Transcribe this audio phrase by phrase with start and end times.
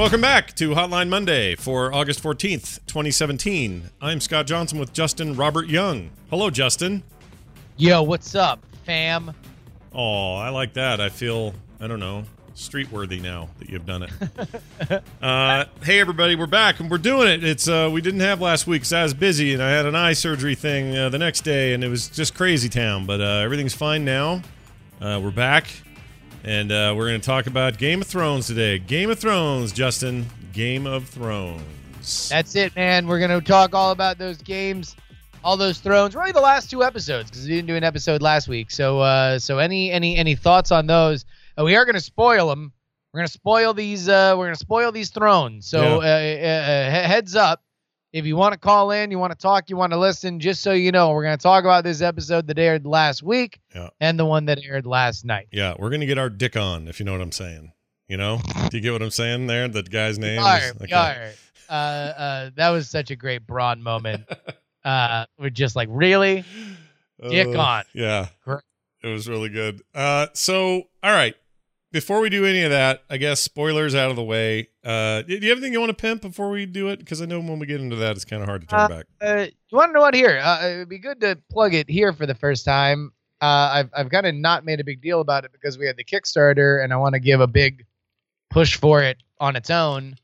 [0.00, 3.90] welcome back to Hotline Monday for August 14th, 2017.
[4.00, 6.08] I'm Scott Johnson with Justin Robert Young.
[6.30, 7.02] Hello, Justin.
[7.76, 9.34] Yo, what's up, fam?
[9.92, 11.02] Oh, I like that.
[11.02, 11.52] I feel,
[11.82, 12.24] I don't know,
[12.54, 15.02] street worthy now that you've done it.
[15.22, 17.44] uh, hey, everybody, we're back and we're doing it.
[17.44, 19.94] It's uh, We didn't have last week because I was busy and I had an
[19.94, 23.42] eye surgery thing uh, the next day and it was just crazy town, but uh,
[23.44, 24.40] everything's fine now.
[24.98, 25.66] Uh, we're back
[26.44, 28.78] and uh, we're going to talk about Game of Thrones today.
[28.78, 30.26] Game of Thrones, Justin.
[30.52, 32.28] Game of Thrones.
[32.28, 33.06] That's it, man.
[33.06, 34.96] We're going to talk all about those games,
[35.44, 36.14] all those thrones.
[36.16, 38.70] Really, the last two episodes because we didn't do an episode last week.
[38.70, 41.24] So, uh, so any any any thoughts on those?
[41.58, 42.72] Uh, we are going to spoil them.
[43.12, 44.08] We're going to spoil these.
[44.08, 45.66] Uh, we're going to spoil these thrones.
[45.66, 45.96] So, Yeah.
[45.96, 47.62] uh, uh, uh, heads up.
[48.12, 50.62] If you want to call in, you want to talk, you want to listen, just
[50.62, 53.90] so you know, we're going to talk about this episode that aired last week Yeah.
[54.00, 55.46] and the one that aired last night.
[55.52, 57.72] Yeah, we're going to get our dick on, if you know what I'm saying.
[58.08, 58.40] You know?
[58.70, 59.68] Do you get what I'm saying there?
[59.68, 60.40] The guy's name?
[60.40, 60.92] Is- okay.
[60.92, 61.30] are.
[61.68, 64.24] Uh, uh, that was such a great Bronn moment.
[64.82, 66.42] Uh, we're just like, really?
[67.28, 67.84] Dick Uh, on.
[67.92, 68.28] Yeah.
[68.46, 68.62] Great.
[69.02, 69.82] It was really good.
[69.94, 71.34] Uh, so, all right.
[71.92, 74.69] Before we do any of that, I guess spoilers out of the way.
[74.84, 76.98] Uh, do you have anything you want to pimp before we do it?
[76.98, 78.88] Because I know when we get into that, it's kind of hard to turn Uh,
[78.88, 79.06] back.
[79.20, 80.40] Uh, you want to know what here?
[80.42, 83.12] Uh, it would be good to plug it here for the first time.
[83.42, 85.96] Uh, I've I've kind of not made a big deal about it because we had
[85.96, 87.84] the Kickstarter, and I want to give a big
[88.50, 90.16] push for it on its own.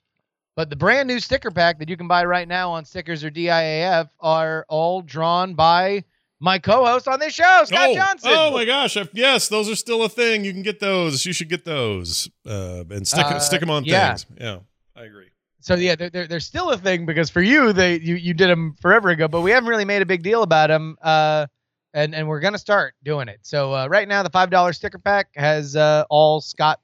[0.54, 3.30] But the brand new sticker pack that you can buy right now on Stickers or
[3.30, 6.02] DIAF are all drawn by
[6.40, 8.30] my co-host on this show, Scott oh, Johnson.
[8.34, 8.96] oh my gosh!
[9.12, 10.44] Yes, those are still a thing.
[10.44, 11.24] You can get those.
[11.24, 14.08] You should get those uh, and stick Uh, stick them on yeah.
[14.08, 14.26] things.
[14.38, 14.58] Yeah,
[14.94, 15.30] I agree.
[15.60, 18.50] So yeah, they're, they're they're still a thing because for you they you you did
[18.50, 20.96] them forever ago, but we haven't really made a big deal about them.
[21.02, 21.46] Uh,
[21.94, 23.40] and and we're gonna start doing it.
[23.42, 26.80] So uh, right now the five dollar sticker pack has uh, all Scott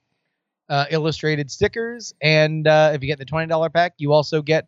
[0.69, 4.67] uh, illustrated stickers, and uh, if you get the twenty dollar pack, you also get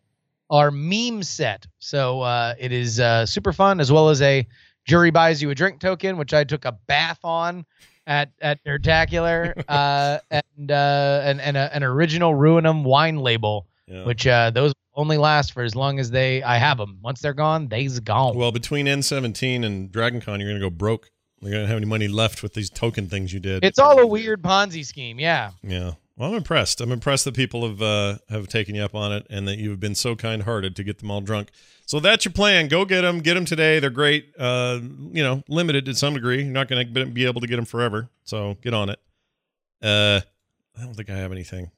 [0.49, 1.65] our meme set.
[1.79, 4.47] So uh, it is uh, super fun, as well as a
[4.85, 7.65] jury buys you a drink token, which I took a bath on
[8.07, 14.03] at at Nerdtacular, uh, and uh, and and a, an original Ruinum wine label Yeah.
[14.05, 16.99] which uh, those only last for as long as they I have them.
[17.01, 18.35] Once they're gone, they's gone.
[18.37, 21.09] Well, between N17 and DragonCon, you're gonna go broke.
[21.41, 23.63] You're gonna have any money left with these token things you did.
[23.63, 25.19] it's all a weird Ponzi scheme.
[25.19, 25.51] Yeah.
[25.63, 25.91] Yeah.
[26.17, 26.79] Well, I'm impressed.
[26.79, 29.81] I'm impressed that people have uh, have taken you up on it, and that you've
[29.81, 31.49] been so kind-hearted to get them all drunk.
[31.85, 32.67] So that's your plan.
[32.67, 33.19] Go get them.
[33.19, 33.79] Get them today.
[33.79, 34.33] They're great.
[34.37, 34.79] Uh,
[35.11, 36.43] you know, limited to some degree.
[36.43, 38.09] You're not going to be able to get them forever.
[38.23, 38.99] So get on it.
[39.81, 40.21] Uh,
[40.77, 41.71] I don't think I have anything.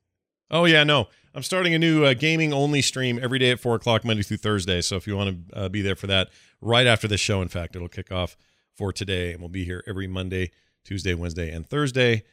[0.49, 1.07] Oh yeah, no.
[1.35, 4.37] I'm starting a new uh, gaming only stream every day at four o'clock Monday through
[4.37, 4.81] Thursday.
[4.81, 6.29] So if you want to uh, be there for that,
[6.61, 8.37] right after this show, in fact, it'll kick off
[8.73, 10.51] for today, and we'll be here every Monday,
[10.83, 12.23] Tuesday, Wednesday, and Thursday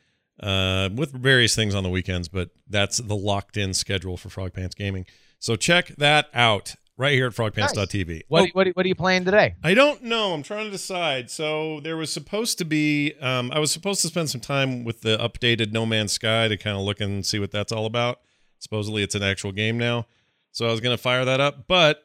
[0.41, 4.53] uh, with various things on the weekends, but that's the locked in schedule for Frog
[4.53, 5.06] Pants Gaming.
[5.39, 8.22] So check that out right here at frogpants.tv.
[8.28, 9.55] What Oh, what what are you playing today?
[9.62, 10.32] I don't know.
[10.32, 11.31] I'm trying to decide.
[11.31, 15.00] So there was supposed to be, um, I was supposed to spend some time with
[15.03, 18.21] the updated No Man's Sky to kind of look and see what that's all about.
[18.59, 20.06] Supposedly it's an actual game now.
[20.53, 22.05] So I was going to fire that up, but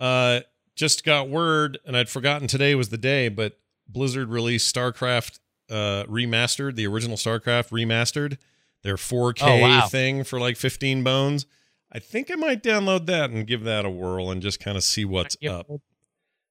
[0.00, 0.40] uh,
[0.76, 6.04] just got word, and I'd forgotten today was the day, but Blizzard released StarCraft uh,
[6.04, 8.38] remastered, the original StarCraft remastered,
[8.84, 9.86] their 4K Oh, wow.
[9.88, 11.46] thing for like 15 bones.
[11.90, 14.84] I think I might download that and give that a whirl and just kind of
[14.84, 15.66] see what's up.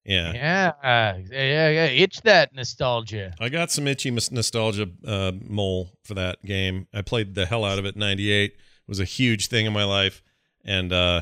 [0.04, 0.32] Yeah.
[0.34, 1.86] Yeah, yeah, yeah.
[1.86, 3.36] Itch that nostalgia.
[3.40, 6.88] I got some itchy nostalgia uh, mole for that game.
[6.94, 8.52] I played the hell out of it in 98.
[8.52, 10.24] It was a huge thing in my life.
[10.64, 11.22] And uh,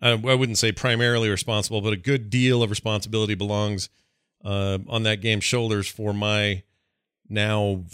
[0.00, 3.88] I, I wouldn't say primarily responsible, but a good deal of responsibility belongs
[4.44, 6.62] uh, on that game's shoulders for my
[7.30, 7.84] now,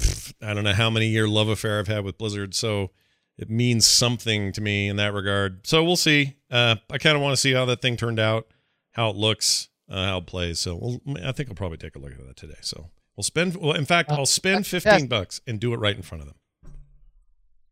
[0.41, 2.55] I don't know how many year love affair I've had with Blizzard.
[2.55, 2.91] So
[3.37, 5.67] it means something to me in that regard.
[5.67, 6.37] So we'll see.
[6.51, 8.47] Uh, I kind of want to see how that thing turned out,
[8.93, 10.61] how it looks, uh, how it plays.
[10.61, 12.59] So we'll, I think I'll probably take a look at that today.
[12.61, 13.57] So we'll spend.
[13.57, 16.29] Well, in fact, Uh, I'll spend fifteen bucks and do it right in front of
[16.29, 16.37] them.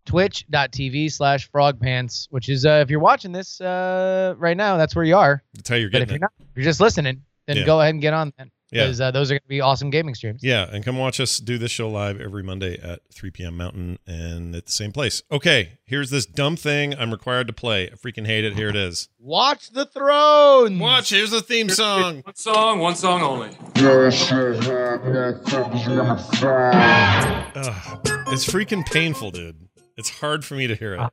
[0.04, 5.04] Twitch.tv slash frogpants, which is uh, if you're watching this uh, right now, that's where
[5.04, 5.42] you are.
[5.54, 6.08] That's how you're getting.
[6.08, 7.64] But if getting you're not, if you're just listening, then Yeah.
[7.66, 8.84] go ahead and get on that Yeah.
[8.84, 10.42] because uh, those are going to be awesome gaming streams.
[10.42, 13.56] Yeah, and come watch us do this show live every Monday at 3 p.m.
[13.56, 15.22] Mountain and at the same place.
[15.30, 17.84] Okay, here's this dumb thing I'm required to play.
[17.90, 18.54] I freaking hate it.
[18.54, 19.08] Here it is.
[19.18, 20.78] Watch the throne.
[20.78, 21.10] Watch.
[21.10, 22.22] Here's the theme song.
[22.24, 23.50] One song, one song only.
[27.54, 28.00] Ugh,
[28.32, 29.68] it's freaking painful, dude.
[29.96, 31.10] It's hard for me to hear it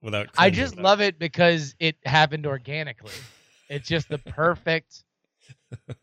[0.00, 0.28] without.
[0.38, 0.54] I cringing.
[0.54, 3.12] just love it because it happened organically.
[3.68, 5.04] It's just the perfect.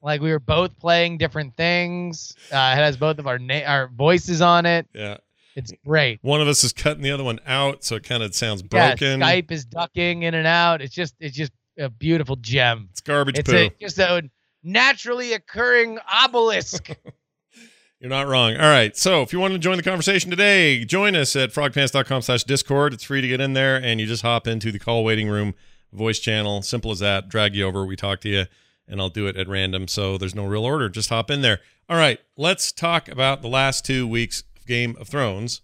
[0.01, 2.33] Like we were both playing different things.
[2.51, 4.87] Uh, it has both of our na- our voices on it.
[4.93, 5.17] Yeah.
[5.55, 6.19] It's great.
[6.21, 8.89] One of us is cutting the other one out, so it kind of sounds Yeah,
[8.89, 9.19] broken.
[9.19, 10.81] Skype is ducking in and out.
[10.81, 12.87] It's just it's just a beautiful gem.
[12.91, 13.57] It's garbage It's poo.
[13.57, 14.29] a, just a
[14.63, 16.89] naturally occurring obelisk.
[17.99, 18.55] You're not wrong.
[18.55, 18.95] All right.
[18.95, 22.93] So if you want to join the conversation today, join us at frogpants.com slash discord.
[22.93, 25.53] It's free to get in there and you just hop into the call waiting room
[25.91, 26.61] voice channel.
[26.61, 27.27] Simple as that.
[27.27, 27.85] Drag you over.
[27.85, 28.45] We talk to you
[28.89, 29.87] and I'll do it at random.
[29.87, 30.89] So there's no real order.
[30.89, 31.59] Just hop in there.
[31.87, 32.19] All right.
[32.37, 35.61] Let's talk about the last two weeks of Game of Thrones.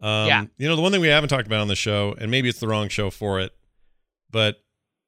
[0.00, 0.44] Um, Yeah.
[0.58, 2.60] You know, the one thing we haven't talked about on the show, and maybe it's
[2.60, 3.52] the wrong show for it,
[4.30, 4.62] but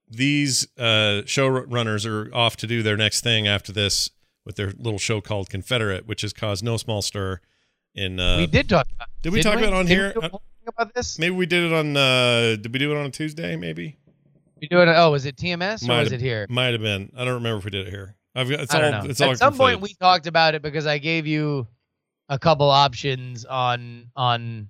[0.08, 4.10] these uh, showrunners are off to do their next thing after this
[4.44, 7.40] with their little show called Confederate, which has caused no small stir.
[7.94, 10.08] In uh, we did talk about did we talk about it on here?
[10.14, 11.18] we do a whole thing about this?
[11.18, 11.96] maybe we did it on.
[11.96, 13.56] Uh, did we do it on a Tuesday?
[13.56, 13.96] Maybe
[14.64, 16.46] We do it oh, was it TMS or was it here?
[16.48, 17.12] might have been.
[17.16, 18.16] I don't remember if we did it here.
[18.34, 18.90] I've got it's I all.
[18.90, 19.10] don't know.
[19.10, 19.34] It's At all.
[19.36, 21.66] some point we talked about it because I gave you
[22.28, 24.68] a couple options on on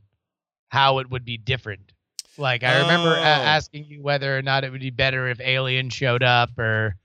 [0.69, 1.93] how it would be different.
[2.37, 3.23] Like I remember a- Oh.
[3.23, 6.97] asking you whether or not it would be better if Alien showed up or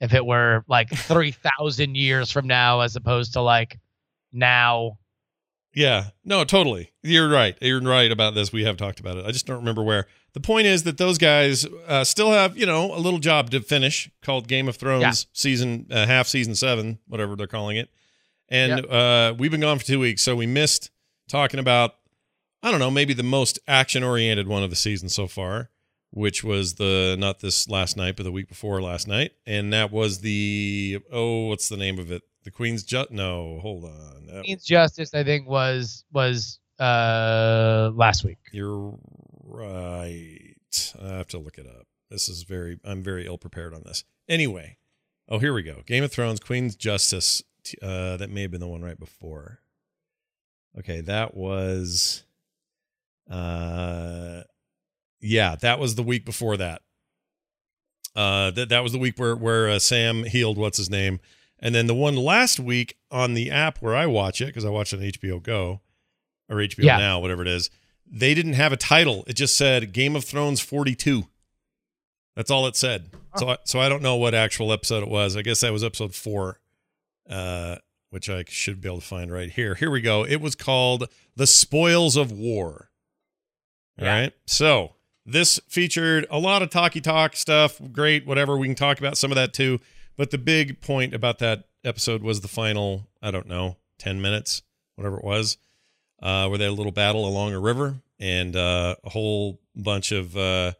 [0.00, 3.78] if it were like 3000 years from now as opposed to like
[4.32, 4.98] now.
[5.76, 6.06] Yeah.
[6.24, 6.90] No, totally.
[7.02, 7.56] You're right.
[7.60, 8.50] You're right about this.
[8.52, 9.26] We have talked about it.
[9.26, 10.06] I just don't remember where.
[10.32, 13.60] The point is that those guys uh, still have, you know, a little job to
[13.60, 15.12] finish called Game of Thrones Yeah.
[15.34, 17.90] season, uh, half season seven, whatever they're calling it.
[18.48, 20.22] And uh, we've been gone for two weeks.
[20.22, 20.90] So we missed
[21.28, 21.94] talking about,
[22.62, 25.68] I don't know, maybe the most action oriented one of the season so far,
[26.10, 29.32] which was the, not this last night, but the week before last night.
[29.46, 32.22] And that was the, oh, what's the name of it?
[32.46, 34.26] The Queen's Just, no, hold on.
[34.28, 38.38] That- Queen's Justice I think was was uh last week.
[38.52, 38.96] You're
[39.42, 40.54] right.
[41.02, 41.88] I have to look it up.
[42.08, 42.78] This is very.
[42.84, 44.04] I'm very ill prepared on this.
[44.28, 44.76] Anyway,
[45.28, 45.82] oh here we go.
[45.86, 47.42] Game of Thrones, Queen's Justice.
[47.82, 49.58] Uh, that may have been the one right before.
[50.78, 52.22] Okay, that was.
[53.28, 54.42] Uh,
[55.20, 56.82] yeah, that was the week before that.
[58.14, 61.18] Uh, that that was the week where where uh, Sam healed what's his name,
[61.58, 64.70] and then the one last week on the app where I watch it because I
[64.70, 65.80] watch it on HBO Go
[66.48, 66.98] or HBO Yeah.
[66.98, 67.70] Now, whatever it is.
[68.08, 69.24] They didn't have a title.
[69.26, 71.26] It just said Game of Thrones 42.
[72.36, 73.10] That's all it said.
[73.36, 75.36] So I, so I don't know what actual episode it was.
[75.36, 76.60] I guess that was episode 4.
[77.28, 77.76] Uh
[78.10, 79.74] which I should be able to find right here.
[79.74, 80.24] Here we go.
[80.24, 82.90] It was called The Spoils of War.
[84.00, 84.22] All right.
[84.22, 84.30] Yeah.
[84.46, 84.94] So
[85.26, 87.80] this featured a lot of talky talk stuff.
[87.92, 88.56] Great, whatever.
[88.56, 89.80] We can talk about some of that too.
[90.16, 94.62] But the big point about that episode was the final, I don't know, 10 minutes,
[94.94, 95.58] whatever it was,
[96.22, 100.12] uh, where they had a little battle along a river and uh, a whole bunch
[100.12, 100.36] of.
[100.36, 100.72] Uh,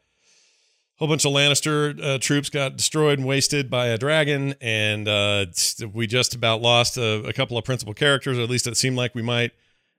[0.97, 5.45] whole bunch of Lannister uh, troops got destroyed and wasted by a dragon, and uh,
[5.93, 8.97] we just about lost a, a couple of principal characters, or at least it seemed
[8.97, 9.53] like we might.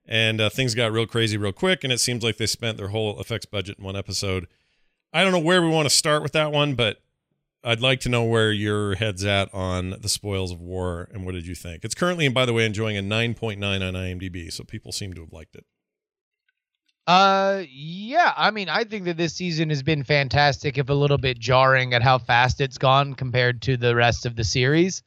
[0.08, 2.88] And uh, things got real crazy real quick, and it seems like they spent their
[2.88, 4.48] whole effects budget in one episode.
[5.14, 7.02] I don't know where we want to start with that one, but
[7.64, 11.34] I'd like to know where your head's at on the spoils of war and what
[11.34, 11.84] did you think?
[11.84, 15.22] It's currently, and by the way, enjoying a 9.9 on IMDb, so people seem to
[15.22, 15.66] have liked it.
[17.08, 18.34] Uh, yeah.
[18.36, 21.94] I mean, I think that this season has been fantastic, if a little bit jarring
[21.94, 25.04] at how fast it's gone compared to the rest of the series.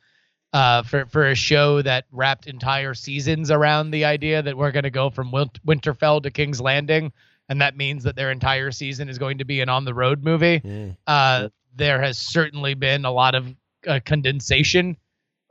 [0.52, 4.82] Uh, for for a show that wrapped entire seasons around the idea that we're going
[4.82, 7.12] to go from Win- Winterfell to King's Landing,
[7.48, 10.24] and that means that their entire season is going to be an on the road
[10.24, 10.58] movie.
[10.58, 10.96] Mm.
[11.06, 13.54] Uh, there has certainly been a lot of
[13.86, 14.96] uh, condensation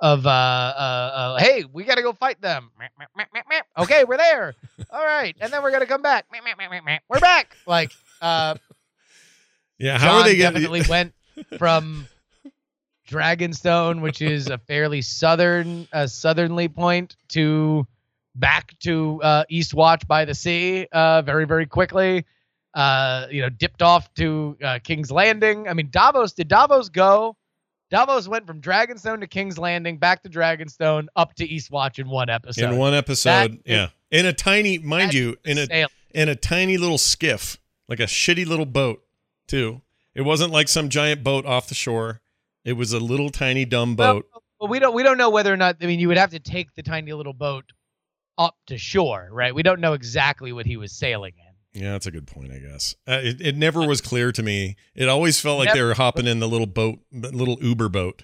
[0.01, 2.71] of uh, uh, uh hey we gotta go fight them.
[3.77, 4.55] Okay we're there.
[4.91, 6.25] All right and then we're gonna come back.
[7.09, 7.57] We're back.
[7.65, 8.55] Like uh
[9.79, 11.13] Yeah, how John are they definitely went
[11.57, 12.07] from
[13.09, 17.87] Dragonstone, which is a fairly southern, uh, southernly point, to
[18.35, 22.25] back to uh, Eastwatch by the Sea, uh, very very quickly.
[22.73, 25.67] Uh, you know, dipped off to uh, King's Landing.
[25.67, 26.33] I mean, Davos.
[26.33, 27.35] Did Davos go?
[27.89, 32.29] Davos went from Dragonstone to King's Landing, back to Dragonstone, up to Eastwatch in one
[32.29, 32.69] episode.
[32.71, 36.35] in one episode, That- yeah, in a tiny, mind you, in a Sail- in a
[36.35, 37.57] tiny little skiff,
[37.87, 39.03] like a shitty little boat,
[39.47, 39.81] too.
[40.13, 42.21] It wasn't like some giant boat off the shore.
[42.63, 44.27] It was a little tiny dumb boat.
[44.31, 45.77] Well, well, we don't we don't know whether or not.
[45.81, 47.65] I mean, you would have to take the tiny little boat
[48.37, 49.55] up to shore, right?
[49.55, 51.48] We don't know exactly what he was sailing in.
[51.73, 52.95] Yeah, that's a good point, I guess.
[53.07, 54.75] Uh, it, it never was clear to me.
[54.95, 58.23] It always felt like they were hopping in the little boat, the little Uber boat.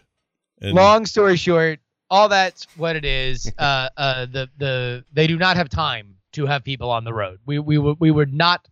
[0.61, 3.51] And Long story short, all that's what it is.
[3.57, 7.39] Uh, uh, the the they do not have time to have people on the road.
[7.45, 8.67] We we would we would not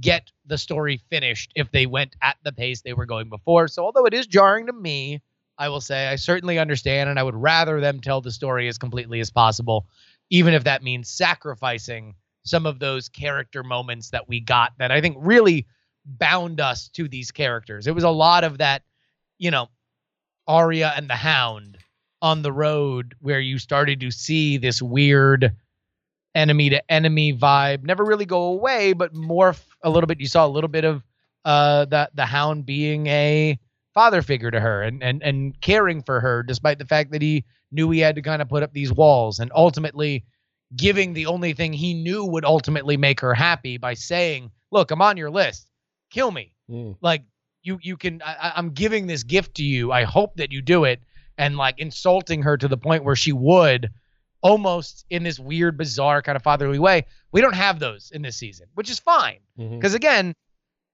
[0.00, 3.68] get the story finished if they went at the pace they were going before.
[3.68, 5.20] So although it is jarring to me,
[5.58, 8.78] I will say I certainly understand, and I would rather them tell the story as
[8.78, 9.86] completely as possible,
[10.30, 15.00] even if that means sacrificing some of those character moments that we got that I
[15.00, 15.66] think really
[16.04, 17.86] bound us to these characters.
[17.86, 18.82] It was a lot of that,
[19.38, 19.68] you know,
[20.48, 21.78] Arya and the Hound
[22.20, 25.54] on the road where you started to see this weird
[26.34, 30.46] enemy to enemy vibe never really go away but morph a little bit you saw
[30.46, 31.02] a little bit of
[31.44, 33.58] uh the the hound being a
[33.92, 37.44] father figure to her and and and caring for her despite the fact that he
[37.70, 40.24] knew he had to kind of put up these walls and ultimately
[40.76, 45.02] giving the only thing he knew would ultimately make her happy by saying look i'm
[45.02, 45.68] on your list.
[46.10, 46.52] Kill me.
[46.70, 46.96] Mm.
[47.00, 47.24] like
[47.62, 49.92] you you can I, i'm giving this gift to you.
[49.92, 51.00] I hope that you do it.
[51.38, 53.90] And like insulting her to the point where she would
[54.42, 57.06] almost in this weird bizarre kind of fatherly way.
[57.32, 59.40] We don't have those in this season which is fine.
[59.56, 60.34] Because again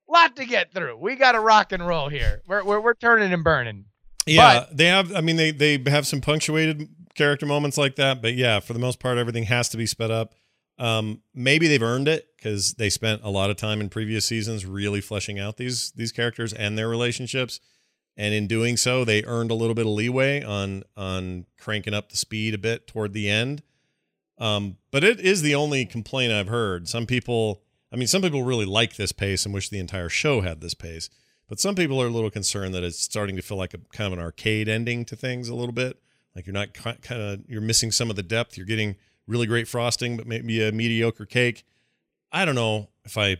[0.08, 0.96] lot to get through.
[0.96, 2.42] We got to rock and roll here.
[2.46, 3.84] We're, we're, we're turning and burning.
[4.26, 5.14] Yeah, they have.
[5.14, 6.86] I mean, they they have some punctuated
[7.18, 10.10] character moments like that, but yeah, for the most part, everything has to be sped
[10.10, 10.34] up.
[10.78, 14.64] Um, maybe they've earned it because they spent a lot of time in previous seasons
[14.64, 17.60] really fleshing out these these characters and their relationships,
[18.16, 22.10] and in doing so, they earned a little bit of leeway on on cranking up
[22.10, 23.62] the speed a bit toward the end.
[24.38, 26.88] Um, but it is the only complaint I've heard.
[26.88, 30.42] Some people, I mean, some people really like this pace and wish the entire show
[30.42, 31.10] had this pace.
[31.48, 34.12] But some people are a little concerned that it's starting to feel like a kind
[34.12, 35.98] of an arcade ending to things a little bit.
[36.38, 38.56] Like you're not kind of you're missing some of the depth.
[38.56, 38.94] You're getting
[39.26, 41.64] really great frosting, but maybe a mediocre cake.
[42.30, 43.38] I don't know if I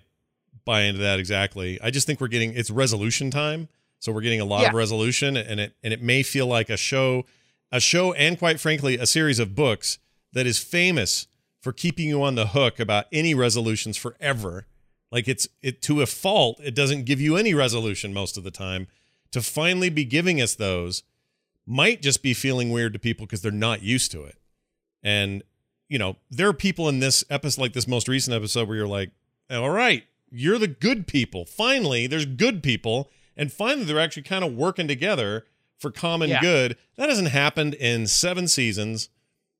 [0.64, 1.80] buy into that exactly.
[1.80, 3.68] I just think we're getting it's resolution time,
[4.00, 6.76] so we're getting a lot of resolution, and it and it may feel like a
[6.76, 7.24] show,
[7.70, 10.00] a show, and quite frankly, a series of books
[10.32, 11.28] that is famous
[11.60, 14.66] for keeping you on the hook about any resolutions forever.
[15.12, 18.50] Like it's it to a fault, it doesn't give you any resolution most of the
[18.50, 18.88] time.
[19.30, 21.04] To finally be giving us those
[21.68, 24.37] might just be feeling weird to people because they're not used to it.
[25.02, 25.42] And
[25.88, 28.87] you know, there are people in this episode, like this most recent episode, where you're
[28.88, 29.10] like,
[29.50, 31.44] all right, you're the good people.
[31.46, 35.46] Finally, there's good people, and finally they're actually kind of working together
[35.78, 36.40] for common Yeah.
[36.40, 36.76] good.
[36.96, 39.08] That hasn't happened in seven seasons.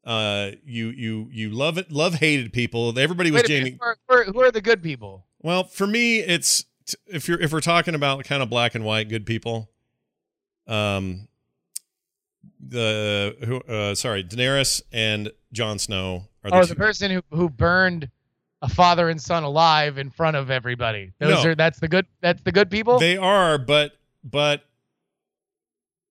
[0.05, 2.99] Uh, you you you love it, love hated people.
[2.99, 3.71] Everybody was Jaime.
[3.71, 6.65] who, are, who are- who are the good people Well, for me, it's
[7.07, 9.71] if you're if we're talking about kind of black and white good people,
[10.67, 11.28] um,
[12.61, 17.49] the who uh, sorry, Daenerys and Jon Snow are the, two- the person who, who
[17.49, 18.11] burned
[18.63, 21.51] a father and son alive in front of everybody those No.
[21.51, 23.93] are that's the good that's the good people they are, but
[24.25, 24.65] but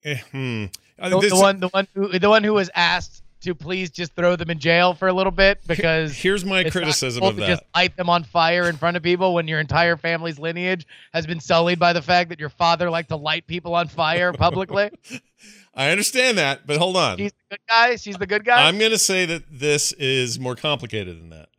[0.06, 0.66] eh, hmm.
[1.00, 3.92] Uh, the, this- the one the one who the one who was asked to please
[3.92, 7.48] just throw them in jail for a little bit because here's my criticism of that.
[7.48, 11.28] just light them on fire in front of people when your entire family's lineage has
[11.28, 14.90] been sullied by the fact that your father liked to light people on fire publicly.
[15.78, 17.20] I understand that, but hold on.
[17.20, 17.96] She's the good guy.
[17.98, 18.68] She's the good guy.
[18.68, 21.50] I'm going to say that this is more complicated than that.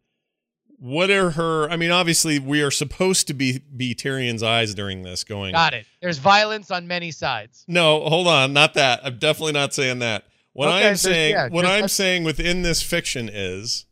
[0.80, 1.70] What are her?
[1.70, 5.22] I mean, obviously, we are supposed to be be Tyrion's eyes during this.
[5.22, 5.86] Going, Got it.
[6.02, 7.64] There's violence on many sides.
[7.68, 9.00] No, hold on, not that.
[9.04, 10.24] I'm definitely not saying that.
[10.52, 13.86] What Okay, I'm saying, yeah, what I'm saying within this fiction is,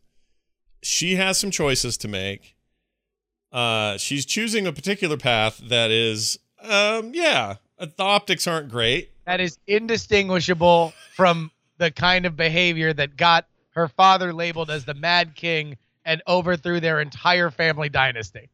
[0.83, 2.56] she has some choices to make.
[3.52, 9.12] Uh, she's choosing a particular path that is, um, yeah, the optics aren't great.
[9.26, 14.95] That is indistinguishable from the kind of behavior that got her father labeled as the
[14.95, 18.49] Mad King and overthrew their entire family dynasty.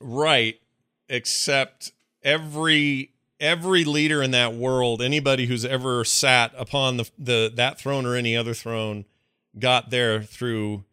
[0.00, 0.60] Right.
[1.08, 7.78] Except every every leader in that world, anybody who's ever sat upon the the that
[7.80, 9.04] throne or any other throne,
[9.58, 10.84] got there through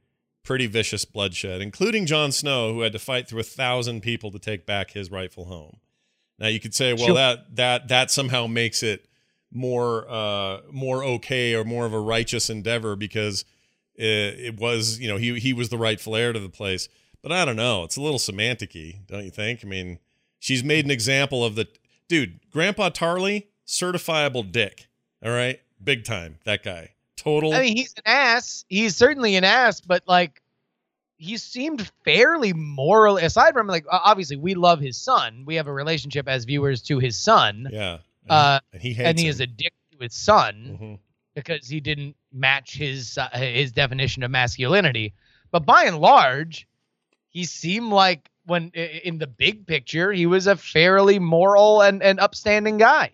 [0.44, 4.40] pretty vicious bloodshed, including Jon Snow, who had to fight through a thousand people to
[4.40, 5.78] take back his rightful home.
[6.40, 7.16] Now you could say, well, Sure.
[7.16, 9.08] that that that somehow makes it
[9.52, 13.46] more uh more okay or more of a righteous endeavor because
[13.96, 14.06] it,
[14.40, 16.90] it was you know he he was the rightful heir to the place.
[17.22, 17.84] But i don't know.
[17.84, 19.62] It's a little semanticy don't you think?
[19.64, 20.00] I mean
[20.40, 21.68] she's made an example of the
[22.10, 24.88] dude grandpa Tarly certifiable dick.
[25.24, 25.60] All right?
[25.84, 26.92] Big time that guy.
[27.18, 28.66] Total I mean, he's an ass.
[28.68, 30.42] He's certainly an ass, but like,
[31.18, 33.18] he seemed fairly moral.
[33.18, 35.44] Aside from like, obviously, we love his son.
[35.46, 39.08] We have a relationship as viewers to his son, yeah and, uh, and he hates
[39.10, 39.30] and he him.
[39.30, 40.78] is a dick to his son.
[40.82, 41.00] Mhm.
[41.36, 45.14] because he didn't match his uh, his definition of masculinity.
[45.52, 46.68] But by and large,
[47.30, 52.20] he seemed like when in the big picture, he was a fairly moral and, and
[52.20, 53.12] upstanding guy.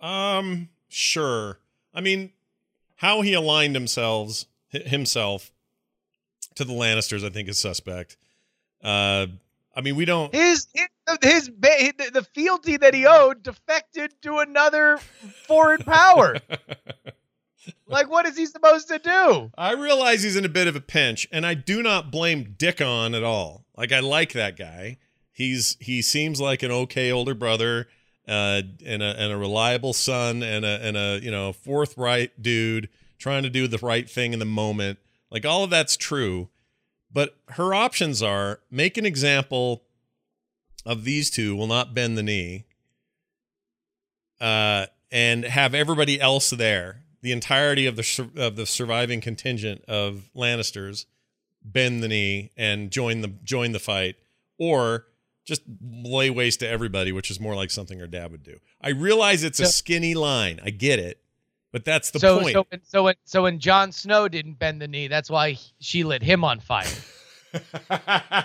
[0.00, 1.58] Um, sure.
[1.94, 2.32] I mean,
[2.96, 5.50] how he aligned himself himself
[6.56, 8.16] to the Lannisters, I think, is suspect.
[8.82, 9.26] Uh,
[9.74, 10.34] I mean, we don't.
[10.34, 10.88] His his,
[11.22, 14.98] his ba- the, the fealty that he owed defected to another
[15.46, 16.38] foreign power.
[17.86, 19.50] like, what is he supposed to do?
[19.56, 23.14] I realize he's in a bit of a pinch, and I do not blame Dickon
[23.14, 23.64] at all.
[23.76, 24.96] Like I like that guy.
[25.30, 27.88] He's he seems like an okay older brother,
[28.26, 32.88] uh, and a and a reliable son, and a and a you know forthright dude
[33.18, 34.98] trying to do the right thing in the moment.
[35.30, 36.48] Like all of that's true,
[37.12, 39.82] but her options are make an example
[40.84, 42.64] of these two will not bend the knee,
[44.40, 50.30] uh, and have everybody else there, the entirety of the of the surviving contingent of
[50.34, 51.06] Lannisters,
[51.64, 54.16] bend the knee and join the join the fight,
[54.58, 55.06] or
[55.44, 58.58] just lay waste to everybody, which is more like something her dad would do.
[58.80, 60.60] I realize it's a skinny line.
[60.62, 61.20] I get it,
[61.76, 62.54] but that's the so, point.
[62.54, 65.72] so, when- so when so when Jon Snow didn't bend the knee, that's why he-
[65.78, 66.86] she lit him on fire.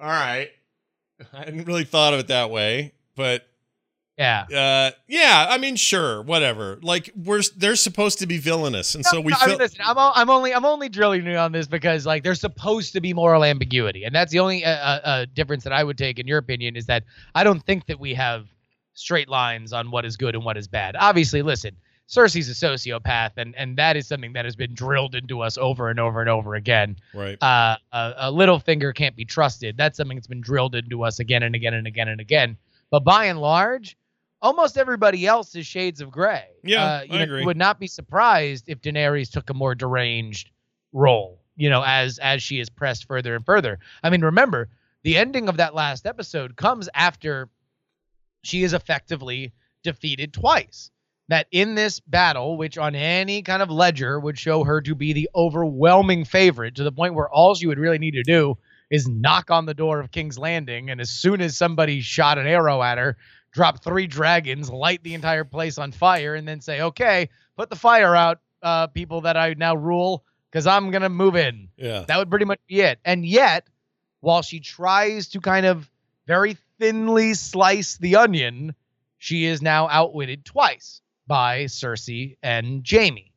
[0.00, 0.50] All right.
[1.32, 3.48] I hadn't really thought of it that way, but
[4.16, 4.44] Yeah.
[4.54, 6.78] uh yeah, I mean sure, whatever.
[6.82, 9.96] Like we're they're supposed to be villainous and so we No, I mean, listen, I'm,
[9.98, 13.42] I'm only I'm only drilling you on this because like there's supposed to be moral
[13.42, 16.38] ambiguity, and that's the only uh, uh, uh, difference that I would take in your
[16.38, 17.02] opinion is that
[17.34, 18.46] I don't think that we have
[18.96, 20.96] straight lines on what is good and what is bad.
[20.98, 21.76] Obviously, listen,
[22.08, 25.88] Cersei's a sociopath, and and that is something that has been drilled into us over
[25.90, 26.96] and over and over again.
[27.14, 27.40] right.
[27.42, 29.76] Uh, a, a Littlefinger can't be trusted.
[29.76, 32.56] That's something that's been drilled into us again and again and again and again.
[32.90, 33.96] But by and large,
[34.40, 36.46] almost everybody else is shades of gray.
[36.62, 37.44] Yeah, uh, you I know, agree.
[37.44, 40.50] Would not be surprised if Daenerys took a more deranged
[40.92, 41.42] role.
[41.56, 43.78] You know, as as she is pressed further and further.
[44.02, 44.68] I mean, remember
[45.02, 47.48] the ending of that last episode comes after
[48.46, 50.90] she is effectively defeated twice.
[51.28, 55.12] That in this battle, which on any kind of ledger would show her to be
[55.12, 58.56] the overwhelming favorite to the point where all she would really need to do
[58.90, 62.46] is knock on the door of King's Landing, and as soon as somebody shot an
[62.46, 63.16] arrow at her,
[63.50, 67.76] drop three dragons, light the entire place on fire, and then say, "Okay, put the
[67.76, 72.04] fire out, uh, people that I now rule, because I'm gonna move in." yeah.
[72.06, 73.00] That would pretty much be it.
[73.04, 73.66] And yet,
[74.20, 75.90] while she tries to kind of
[76.26, 78.74] very thinly slice the onion,
[79.18, 83.32] she is now outwitted twice by Cersei and Jaime.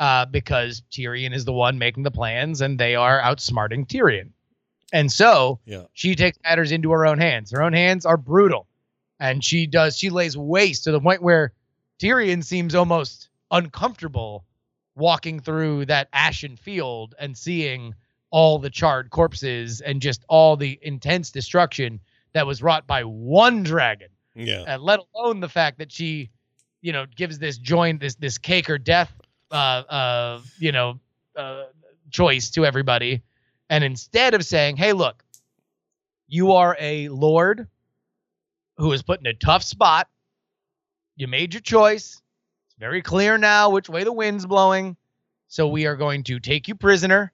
[0.00, 4.30] Uh, because Tyrion is the one making the plans and they are outsmarting Tyrion.
[4.92, 5.84] And so Yeah.
[5.92, 7.52] she takes matters into her own hands.
[7.52, 8.66] Her own hands are brutal.
[9.20, 11.52] And she does, she lays waste to the point where
[12.00, 14.44] Tyrion seems almost uncomfortable
[14.96, 17.94] walking through that ashen field and seeing
[18.30, 22.00] all the charred corpses and just all the intense destruction
[22.34, 24.64] that was wrought by one dragon Yeah.
[24.68, 26.30] uh, let alone the fact that she,
[26.82, 29.10] you know, gives this joint this this cake or death,
[29.50, 29.54] uh,
[29.88, 31.00] uh, you know,
[31.36, 31.64] uh,
[32.10, 33.22] choice to everybody,
[33.70, 35.24] and instead of saying, "Hey, look,
[36.28, 37.68] you are a lord
[38.76, 40.08] who is put in a tough spot.
[41.16, 42.20] You made your choice.
[42.66, 44.96] It's very clear now which way the wind's blowing.
[45.46, 47.32] So we are going to take you prisoner,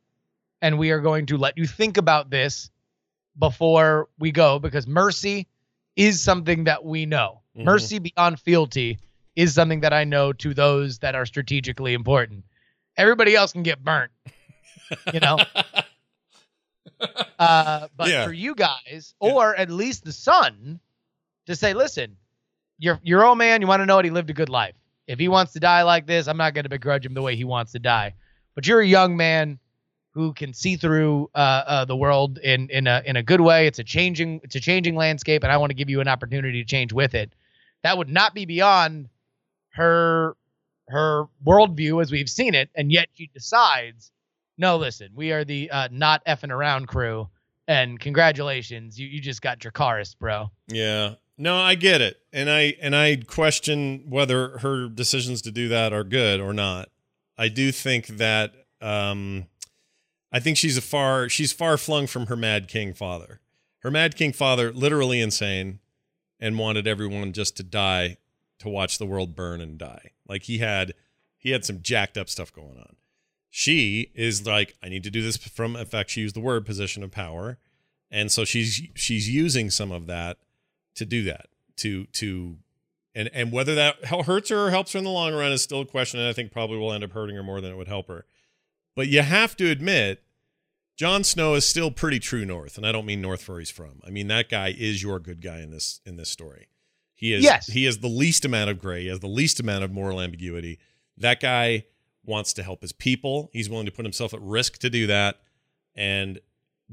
[0.60, 2.70] and we are going to let you think about this
[3.38, 5.46] before we go because mercy."
[5.96, 7.42] is something that we know.
[7.58, 7.64] Mhm.
[7.64, 8.98] Mercy beyond fealty
[9.36, 12.44] is something that I know to those that are strategically important.
[12.96, 14.10] Everybody else can get burnt,
[15.12, 15.36] you know.
[17.38, 18.24] Uh, but Yeah.
[18.24, 19.32] for you guys, Yeah.
[19.32, 20.78] or at least the son,
[21.46, 22.16] to say, listen,
[22.78, 24.74] your your old man, you want to know what he lived a good life.
[25.06, 27.36] If he wants to die like this, I'm not going to begrudge him the way
[27.36, 28.14] he wants to die.
[28.54, 29.58] But you're a young man
[30.12, 33.66] who can see through uh, uh, the world in in a in a good way.
[33.66, 36.62] It's a changing it's a changing landscape, and I want to give you an opportunity
[36.62, 37.32] to change with it.
[37.82, 39.08] That would not be beyond
[39.70, 40.36] her
[40.88, 44.10] her worldview as we've seen it, and yet she decides,
[44.58, 47.28] no, listen, we are the uh, not effing around crew,
[47.68, 50.50] and congratulations, you you just got Dracarys, bro.
[50.66, 51.14] Yeah.
[51.38, 52.18] No, I get it.
[52.34, 56.90] And I and I question whether her decisions to do that are good or not.
[57.38, 59.46] I do think that um
[60.32, 63.40] I think she's a far she's far flung from her Mad King father.
[63.80, 65.80] Her Mad King father literally insane
[66.38, 68.18] and wanted everyone just to die
[68.58, 70.12] to watch the world burn and die.
[70.28, 70.94] Like he had
[71.36, 72.96] he had some jacked up stuff going on.
[73.48, 76.64] She is like I need to do this from in fact she used the word
[76.64, 77.58] position of power.
[78.10, 80.38] And so she's she's using some of that
[80.94, 82.56] to do that to to
[83.14, 85.80] and and whether that hurts her or helps her in the long run is still
[85.80, 87.88] a question and i think probably will end up hurting her more than it would
[87.88, 88.24] help her
[88.96, 90.22] but you have to admit
[90.96, 94.00] Jon Snow is still pretty true north and I don't mean north where he's from.
[94.06, 96.68] I mean that guy is your good guy in this in this story.
[97.14, 97.66] He is Yes.
[97.68, 100.78] he has the least amount of gray, he has the least amount of moral ambiguity.
[101.16, 101.84] That guy
[102.24, 103.50] wants to help his people.
[103.52, 105.38] He's willing to put himself at risk to do that
[105.94, 106.40] and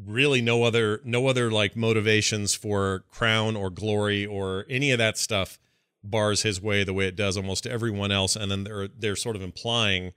[0.05, 5.17] really no other no other like motivations for crown or glory or any of that
[5.17, 5.59] stuff
[6.03, 9.35] bars his way the way it does almost everyone else, and then they're they're sort
[9.35, 10.13] of implying,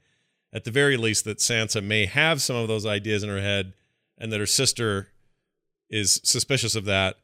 [0.52, 3.72] at the very least, that Sansa may have some of those ideas in her head,
[4.18, 5.08] and that her sister
[5.88, 7.16] is suspicious of that.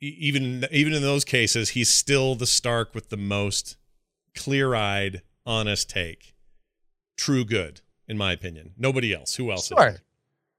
[0.00, 3.76] Even even in those cases, he's still the Stark with the most
[4.34, 6.34] clear-eyed, honest take.
[7.16, 8.72] True good, in my opinion.
[8.78, 9.34] Nobody else.
[9.34, 9.66] Who else?
[9.66, 9.96] Sure.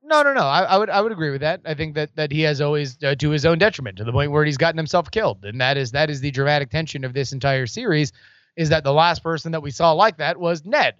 [0.04, 0.42] No, no, no.
[0.42, 1.62] I, I would I would agree with that.
[1.66, 4.32] I think that that he has always uh, to his own detriment to the point
[4.32, 7.32] where he's gotten himself killed, and that is that is the dramatic tension of this
[7.32, 8.12] entire series.
[8.58, 10.96] Is that the last person that we saw like that was Ned,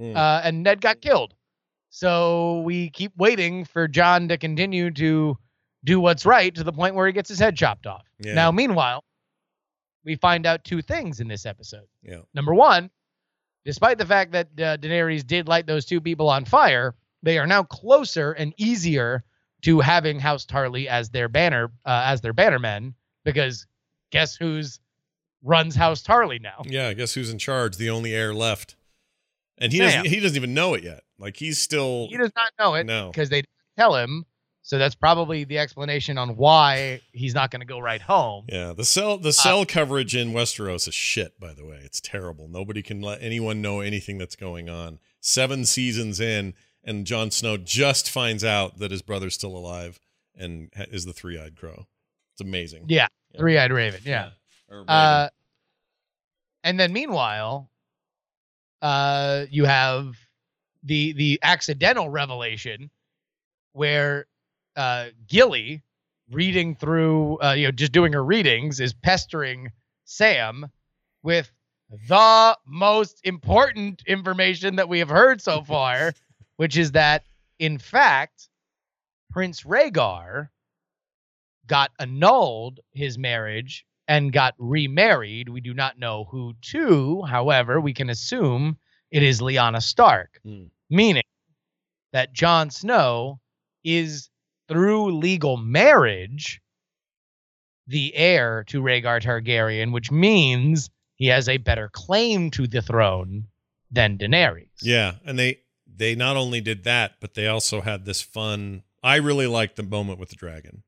[0.00, 0.16] Mm.
[0.16, 1.34] uh, and Ned got killed.
[1.88, 5.38] So we keep waiting for Jon to continue to
[5.84, 8.04] do what's right to the point where he gets his head chopped off.
[8.18, 8.34] Yeah.
[8.34, 9.04] Now, meanwhile,
[10.04, 11.86] we find out two things in this episode.
[12.02, 12.20] yeah.
[12.34, 12.90] Number one,
[13.64, 17.46] despite the fact that uh, Daenerys did light those two people on fire, they are
[17.46, 19.24] now closer and easier
[19.62, 23.66] to having House Tarly as their banner uh, as their bannermen because
[24.12, 24.78] guess who's
[25.42, 26.62] runs House Tarly now?
[26.66, 27.76] Yeah, guess who's in charge?
[27.76, 28.76] The only heir left,
[29.58, 29.86] and he Sam.
[29.88, 30.06] doesn't.
[30.06, 31.02] He doesn't even know it yet.
[31.18, 32.08] Like he's still.
[32.10, 33.10] He does not know it No.
[33.10, 34.24] because they didn't tell him.
[34.62, 38.46] So that's probably the explanation on why he's not going to go right home.
[38.48, 41.38] Yeah, the cell the cell coverage in Westeros is shit.
[41.38, 42.48] By the way, it's terrible.
[42.48, 44.98] Nobody can let anyone know anything that's going on.
[45.20, 50.00] Seven seasons in, and Jon Snow just finds out that his brother's still alive
[50.34, 51.86] and ha- is the three eyed crow.
[52.32, 52.86] It's amazing.
[52.88, 53.38] Yeah, Yeah.
[53.38, 54.00] three-eyed raven.
[54.04, 54.30] Yeah.
[54.68, 54.88] Raven.
[54.88, 55.28] Uh,
[56.64, 57.70] and then meanwhile,
[58.86, 60.14] uh, you have
[60.84, 62.88] the the accidental revelation
[63.72, 64.26] where
[64.76, 65.82] uh, Gilly,
[66.30, 69.72] reading through, uh, you know, just doing her readings, is pestering
[70.04, 70.66] Sam
[71.24, 71.50] with
[72.08, 76.12] the most important information that we have heard so far,
[76.56, 77.24] which is that
[77.58, 78.48] in fact,
[79.30, 80.50] Prince Rhaegar
[81.66, 85.48] got annulled his marriage and got remarried.
[85.48, 87.22] We do not know who to.
[87.22, 88.78] However, we can assume
[89.10, 90.64] it is Lyanna Stark, Hmm.
[90.90, 91.22] meaning
[92.12, 93.40] that Jon Snow
[93.84, 94.30] is
[94.68, 96.60] through legal marriage
[97.86, 103.46] the heir to Rhaegar Targaryen, which means he has a better claim to the throne
[103.92, 104.68] than Daenerys.
[104.82, 108.82] Yeah, and they they not only did that, but they also had this fun.
[109.02, 110.82] I really liked the moment with the dragon.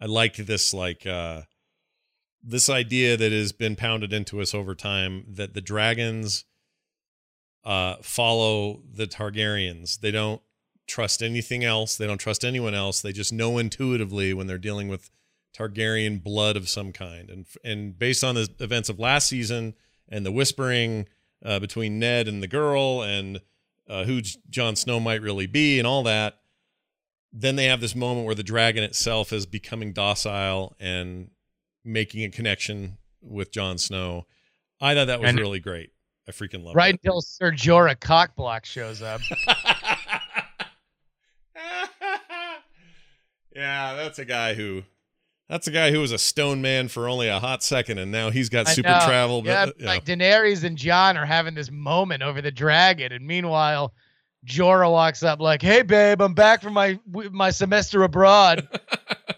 [0.00, 1.42] I liked this like uh
[2.42, 6.44] this idea that has been pounded into us over time that the dragons
[7.64, 10.00] uh follow the Targaryens.
[10.00, 10.40] They don't
[10.86, 11.96] trust anything else.
[11.96, 13.02] They don't trust anyone else.
[13.02, 15.10] They just know intuitively when they're dealing with
[15.56, 17.30] Targaryen blood of some kind.
[17.30, 19.74] And and based on the events of last season
[20.08, 21.06] and the whispering
[21.44, 23.40] uh, between Ned and the girl and
[23.88, 24.20] uh, who
[24.50, 26.40] Jon Snow might really be and all that.
[27.32, 31.30] Then they have this moment where the dragon itself is becoming docile and
[31.88, 34.26] making a connection with Jon Snow.
[34.80, 35.90] I thought that was And- really great.
[36.28, 37.00] I freaking love Right it.
[37.02, 39.20] until Ser Jorah Cockblock shows up.
[43.54, 44.82] yeah, that's a guy who
[45.48, 48.28] that's a guy who was a stone man for only a hot second and now
[48.30, 49.00] he's got I super know.
[49.06, 49.42] travel.
[49.44, 53.26] Yeah, but, you like Daenerys and Jon are having this moment over the dragon, and
[53.26, 53.94] meanwhile,
[54.46, 56.98] Jorah walks up like, "Hey, babe, I'm back from my
[57.30, 58.68] my semester abroad."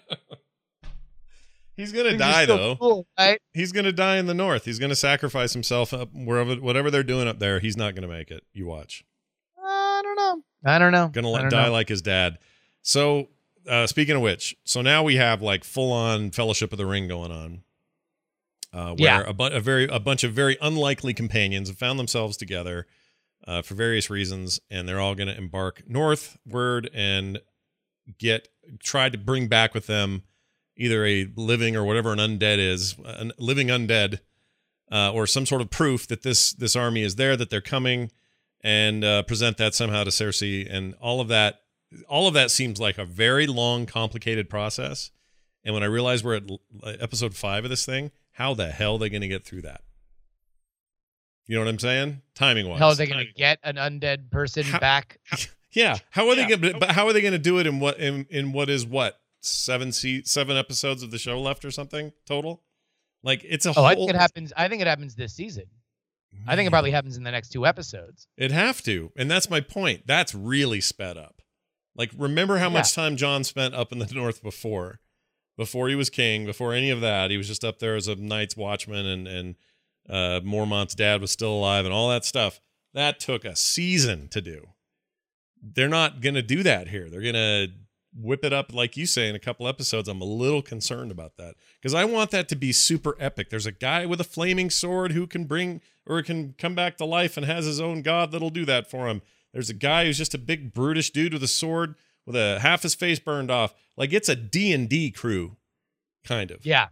[1.80, 2.76] he's gonna Things die though.
[2.76, 3.40] cool, right?
[3.52, 4.64] He's gonna die in the north.
[4.64, 7.58] He's gonna sacrifice himself up wherever whatever they're doing up there.
[7.60, 8.44] He's not gonna make it.
[8.52, 9.04] You watch.
[9.62, 10.42] I don't know.
[10.64, 11.08] I don't know.
[11.08, 11.72] Gonna let, don't die know.
[11.72, 12.38] like his dad.
[12.82, 13.28] So
[13.68, 17.08] uh, speaking of which, so now we have like full on Fellowship of the Ring
[17.08, 17.62] going on.
[18.72, 19.22] Uh, where Yeah.
[19.26, 22.86] a, bu- a very a bunch of very unlikely companions have found themselves together
[23.46, 27.40] uh, for various reasons, and they're all going to embark northward and
[28.18, 28.48] get
[28.82, 30.22] try to bring back with them
[30.80, 34.18] either a living or whatever an undead is, a living undead,
[34.90, 38.10] uh, or some sort of proof that this this army is there, that they're coming,
[38.62, 41.60] and uh, present that somehow to Cersei, and all of that.
[42.08, 45.10] All of that seems like a very long, complicated process.
[45.64, 46.44] And when I realized we're at
[46.84, 49.80] episode five of this thing, how the hell are they going to get through that?
[51.48, 52.22] You know what I'm saying?
[52.36, 52.78] Timing wise.
[52.78, 55.18] How are they going to get an undead person How- back?
[55.72, 55.98] Yeah.
[56.10, 56.60] How are they going?
[56.62, 58.84] to But how are they going to do it in what in in what is
[58.84, 62.62] what seven se- seven episodes of the show left or something total?
[63.22, 63.84] Like it's a Oh, whole.
[63.86, 64.52] I think it happens.
[64.56, 65.64] I think it happens this season.
[66.46, 68.28] I think it probably happens in the next two episodes.
[68.36, 70.06] It'd have to, and that's my point.
[70.06, 71.42] That's really sped up.
[71.96, 75.00] Like, remember how much time Jon spent up in the north before,
[75.58, 77.32] before he was king, before any of that.
[77.32, 79.54] He was just up there as a night's watchman, and and
[80.08, 82.60] uh, Mormont's dad was still alive, and all that stuff.
[82.94, 84.68] That took a season to do.
[85.60, 87.10] They're not gonna do that here.
[87.10, 87.66] They're gonna
[88.14, 91.36] whip it up like you say in a couple episodes, I'm a little concerned about
[91.36, 93.50] that because I want that to be super epic.
[93.50, 97.04] There's a guy with a flaming sword who can bring or can come back to
[97.04, 99.22] life and has his own god that'll do that for him.
[99.52, 101.94] There's a guy who's just a big brutish dude with a sword
[102.26, 103.74] with a half his face burned off.
[103.96, 105.56] Like it's a D&D crew
[106.24, 106.64] kind of.
[106.66, 106.88] Yeah.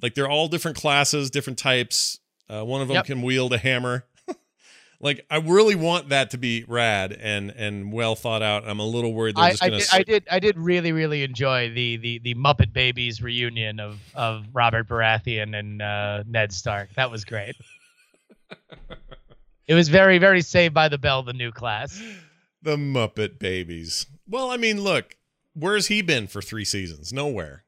[0.00, 2.18] Like they're all different classes, different types.
[2.48, 3.06] Uh, one of them Yep.
[3.06, 4.04] can wield a hammer.
[5.02, 8.66] Like I really want that to be rad and and well thought out.
[8.66, 9.78] I'm a little worried they're I, just I, gonna.
[9.80, 13.98] did, I did I did really really enjoy the the the Muppet Babies reunion of
[14.14, 16.94] of Robert Baratheon and uh, Ned Stark.
[16.94, 17.56] That was great.
[19.66, 22.00] it was very very Saved by the Bell, the new class.
[22.62, 24.06] the Muppet Babies.
[24.28, 25.16] Well, I mean, look,
[25.54, 27.12] where's he been for three seasons?
[27.12, 27.64] Nowhere,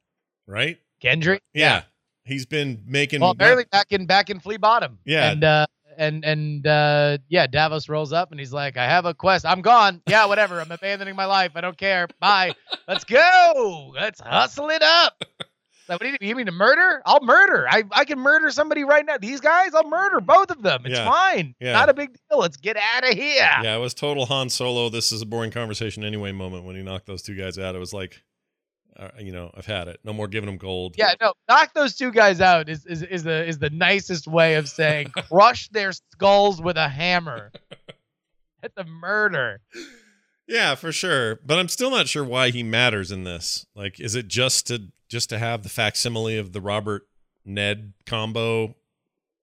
[0.47, 0.79] right?
[1.03, 1.41] Gendry.
[1.53, 1.83] Yeah,
[2.25, 3.23] he's been making.
[3.23, 5.01] Well, apparently back in back in Flea Bottom.
[5.05, 5.33] Yeah.
[5.33, 5.67] And uh,
[5.99, 9.45] and and uh, yeah, Davos rolls up and he's like, "I have a quest.
[9.47, 10.03] I'm gone.
[10.07, 10.61] Yeah, whatever.
[10.61, 11.53] I'm abandoning my life.
[11.55, 12.09] I don't care.
[12.21, 12.55] Bye.
[12.89, 13.93] Let's go.
[13.95, 15.23] Let's hustle it up."
[15.87, 17.03] Like, what do you, you mean to murder?
[17.05, 17.67] I'll murder.
[17.69, 19.19] I, I can murder somebody right now.
[19.19, 20.81] These guys, I'll murder both of them.
[20.87, 21.05] It's Yeah.
[21.05, 21.55] fine.
[21.61, 21.73] Yeah.
[21.73, 22.39] Not a big deal.
[22.39, 23.35] Let's get out of here.
[23.63, 24.89] Yeah, it was total Han Solo.
[24.89, 26.33] This is a boring conversation anyway.
[26.33, 28.23] Moment when he knocked those two guys out, it was like,
[28.97, 30.01] uh, you know, I've had it.
[30.05, 30.95] No more giving them gold.
[30.97, 34.55] Yeah, no, knock those two guys out is, is is the is the nicest way
[34.55, 37.53] of saying crush their skulls with a hammer.
[38.63, 39.61] That's a murder.
[40.47, 41.41] Yeah, for sure.
[41.45, 43.67] But I'm still not sure why he matters in this.
[43.75, 47.07] Like, is it just to just to have the facsimile of the Robert
[47.45, 48.75] Ned combo?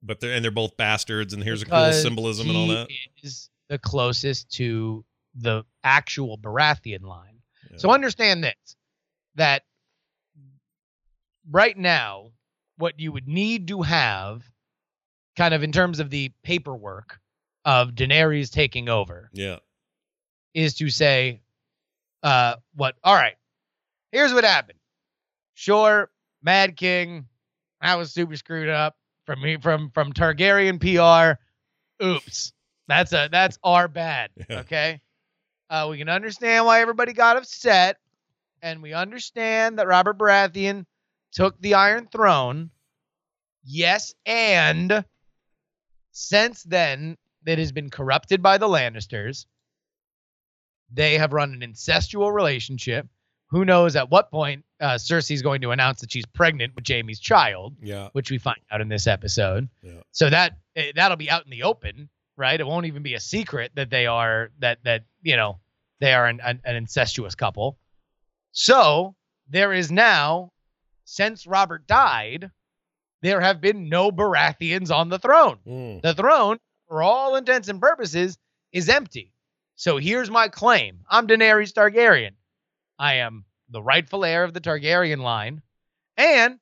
[0.04, 2.88] But they're and they're both bastards, and here's a cool Because symbolism and all that.
[3.22, 7.40] Is the closest to the actual Baratheon line.
[7.70, 7.78] Yeah.
[7.78, 8.76] So understand this:
[9.36, 9.64] that
[11.50, 12.32] right now,
[12.78, 14.44] what you would need to have,
[15.38, 17.20] kind of in terms of the paperwork
[17.66, 19.58] of Daenerys taking over, Yeah,
[20.54, 21.42] is to say,
[22.24, 22.96] uh, what?
[23.04, 23.36] All right,
[24.12, 24.80] here's what happened.
[25.54, 26.10] Sure,
[26.42, 27.28] Mad King,
[27.82, 31.40] I was super screwed up from me from from Targaryen PR.
[32.04, 32.54] Oops,
[32.88, 34.32] that's a that's our bad.
[34.50, 34.60] Yeah.
[34.62, 35.02] Okay,
[35.70, 37.98] uh, we can understand why everybody got upset,
[38.62, 40.86] and we understand that Robert Baratheon
[41.32, 42.72] took the Iron Throne.
[43.64, 45.06] Yes, and
[46.12, 49.46] since then, it has been corrupted by the Lannisters.
[50.92, 53.08] They have run an incestual relationship.
[53.50, 57.20] Who knows at what point uh, Cersei's going to announce that she's pregnant with Jaime's
[57.20, 59.68] child, yeah, which we find out in this episode.
[59.82, 60.02] Yeah.
[60.12, 62.60] So that eh, that'll be out in the open, right?
[62.60, 65.60] It won't even be a secret that they are that that you know
[66.00, 67.78] they are an, an, an incestuous couple.
[68.52, 69.16] So
[69.50, 70.52] there is now,
[71.06, 72.52] since Robert died,
[73.22, 75.60] there have been no Baratheons on the throne.
[75.68, 78.38] Mm, The throne, for all intents and purposes,
[78.72, 79.34] is empty.
[79.76, 82.32] So here's my claim I'm Daenerys Targaryen.
[83.00, 85.62] I am the rightful heir of the Targaryen line.
[86.18, 86.60] And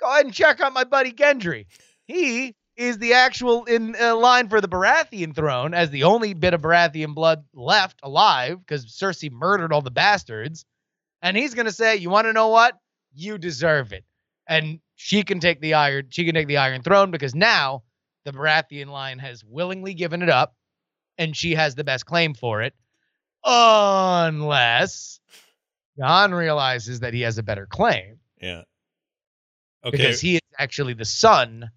[0.00, 1.66] go ahead and check out my buddy Gendry.
[2.06, 6.54] He is the actual in uh, line for the Baratheon throne as the only bit
[6.54, 10.64] of Baratheon blood left alive because Cersei murdered all the bastards.
[11.22, 12.78] And he's going to say, You want to know what?
[13.14, 14.04] You deserve it.
[14.46, 16.06] And she can take the iron.
[16.10, 17.84] She can take the Iron Throne because now
[18.24, 20.54] the Baratheon line has willingly given it up,
[21.18, 22.74] and she has the best claim for it,
[23.44, 25.20] unless
[25.98, 28.62] Jon realizes that he has a better claim yeah.
[29.84, 31.70] Okay, because he is actually the son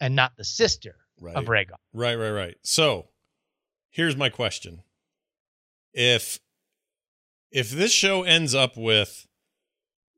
[0.00, 1.34] and not the sister right.
[1.34, 1.76] of Rhaegar.
[1.92, 2.56] Right, right, right.
[2.62, 3.08] So,
[3.90, 4.82] here's my question.
[5.92, 6.38] If
[7.50, 9.26] if this show ends up with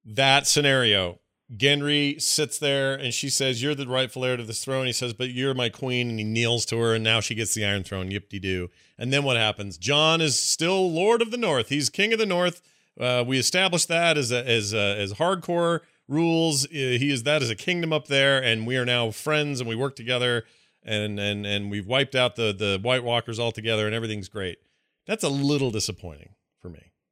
[0.05, 1.21] that scenario,
[1.55, 5.13] Gendry sits there and she says, "You're the rightful heir to this throne." He says,
[5.13, 7.85] "But you're my queen," and he kneels to her, and now she gets the Iron
[7.85, 8.11] Throne.
[8.11, 8.71] Yip de doo.
[8.99, 9.77] And then what happens?
[9.77, 11.69] Jon is still Lord of the North.
[11.69, 12.63] He's King of the North.
[12.99, 16.67] Uh, we established that as a, as a, as hardcore rules.
[16.67, 19.69] Uh, He is that as a kingdom up there, and we are now friends, and
[19.69, 20.45] we work together,
[20.83, 24.59] and and and we've wiped out the the White Walkers altogether, and everything's great.
[25.07, 26.35] That's a little disappointing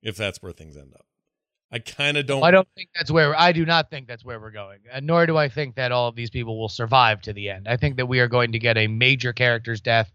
[0.03, 1.07] if that's where things end up.
[1.73, 2.43] I kind of don't.
[2.43, 5.25] I don't think that's where I do not think that's where we're going, and nor
[5.27, 7.69] do I think that all of these people will survive to the end.
[7.69, 10.11] I think that we are going to get a major character's death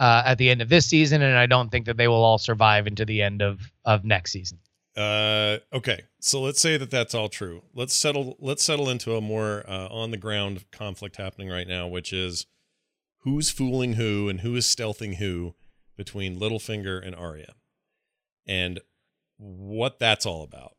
[0.00, 2.38] uh, at the end of this season, and I don't think that they will all
[2.38, 4.60] survive into the end of of next season.
[4.96, 7.62] Uh, okay, so let's say that that's all true.
[7.74, 8.36] Let's settle.
[8.40, 12.46] Let's settle into a more uh, on the ground conflict happening right now, which is
[13.20, 15.54] who's fooling who and who is stealthing who
[15.96, 17.54] between Littlefinger and Arya,
[18.46, 18.80] and
[19.38, 20.72] what that's all about.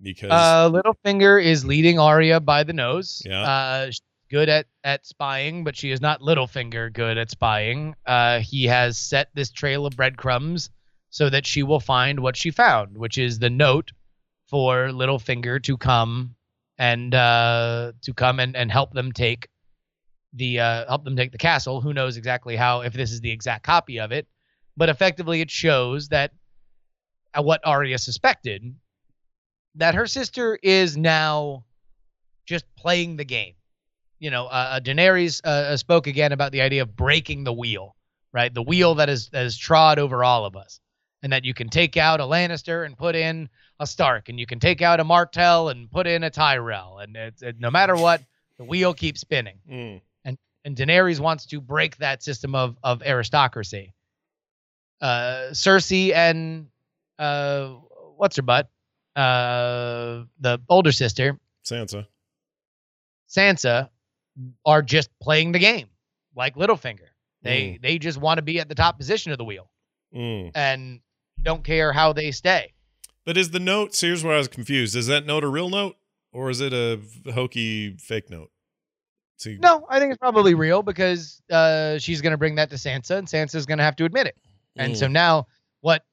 [0.00, 3.22] Because Uh, Littlefinger is leading Arya by the nose.
[3.24, 3.42] Yeah.
[3.42, 3.90] Uh,
[4.30, 7.94] good at at spying, but she is not Littlefinger good at spying.
[8.06, 10.70] Uh, he has set this trail of breadcrumbs
[11.10, 13.92] so that she will find what she found, which is the note
[14.46, 16.34] for Littlefinger to come
[16.78, 19.48] and uh, to come and, and help them take
[20.32, 21.80] the uh, help them take the castle.
[21.80, 24.26] Who knows exactly how if this is the exact copy of it,
[24.76, 26.32] but effectively it shows that
[27.40, 28.74] what Arya suspected
[29.76, 31.64] that her sister is now
[32.46, 33.54] just playing the game.
[34.18, 37.96] You know, uh, Daenerys uh, spoke again about the idea of breaking the wheel,
[38.32, 38.52] right?
[38.52, 40.80] The wheel that is that is trod over all of us,
[41.22, 43.48] and that you can take out a Lannister and put in
[43.80, 47.16] a Stark, and you can take out a Martell and put in a Tyrell, and
[47.16, 48.22] it's, it, no matter what,
[48.58, 49.58] the wheel keeps spinning.
[49.68, 50.00] Mm.
[50.24, 53.92] And and Daenerys wants to break that system of of aristocracy.
[55.00, 56.68] Uh, Cersei and
[57.22, 57.68] uh,
[58.16, 58.68] what's her butt?
[59.14, 62.06] Uh, the older sister Sansa.
[63.28, 63.88] Sansa
[64.64, 65.88] are just playing the game
[66.34, 67.08] like Littlefinger.
[67.42, 69.68] They they just want to be at the top position of the wheel
[70.14, 70.50] Mm.
[70.54, 71.00] and
[71.42, 72.72] don't care how they stay.
[73.24, 73.94] But is the note?
[73.94, 74.94] So here's where I was confused.
[74.94, 75.96] Is that note a real note
[76.32, 77.00] or is it a
[77.32, 78.50] hokey fake note?
[79.38, 82.76] See, No, I think it's probably real because uh, she's going to bring that to
[82.76, 84.36] Sansa, and Sansa's going to have to admit it.
[84.76, 84.96] And Mm.
[84.96, 85.46] so now,
[85.80, 86.04] what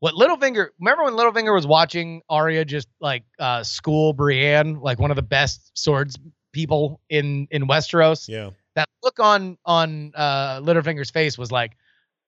[0.00, 0.68] what Littlefinger?
[0.78, 5.22] Remember when Littlefinger was watching Arya just like uh, school Brienne, like one of the
[5.22, 6.18] best swords
[6.52, 8.28] people in in Westeros?
[8.28, 11.76] yeah, That look on on uh, Littlefinger's face was like,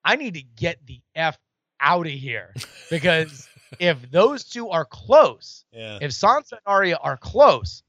[0.04, 1.38] I need to get the f
[1.80, 2.54] out of here
[2.90, 7.82] because if those two are close, yeah, if Sansa and Arya are close,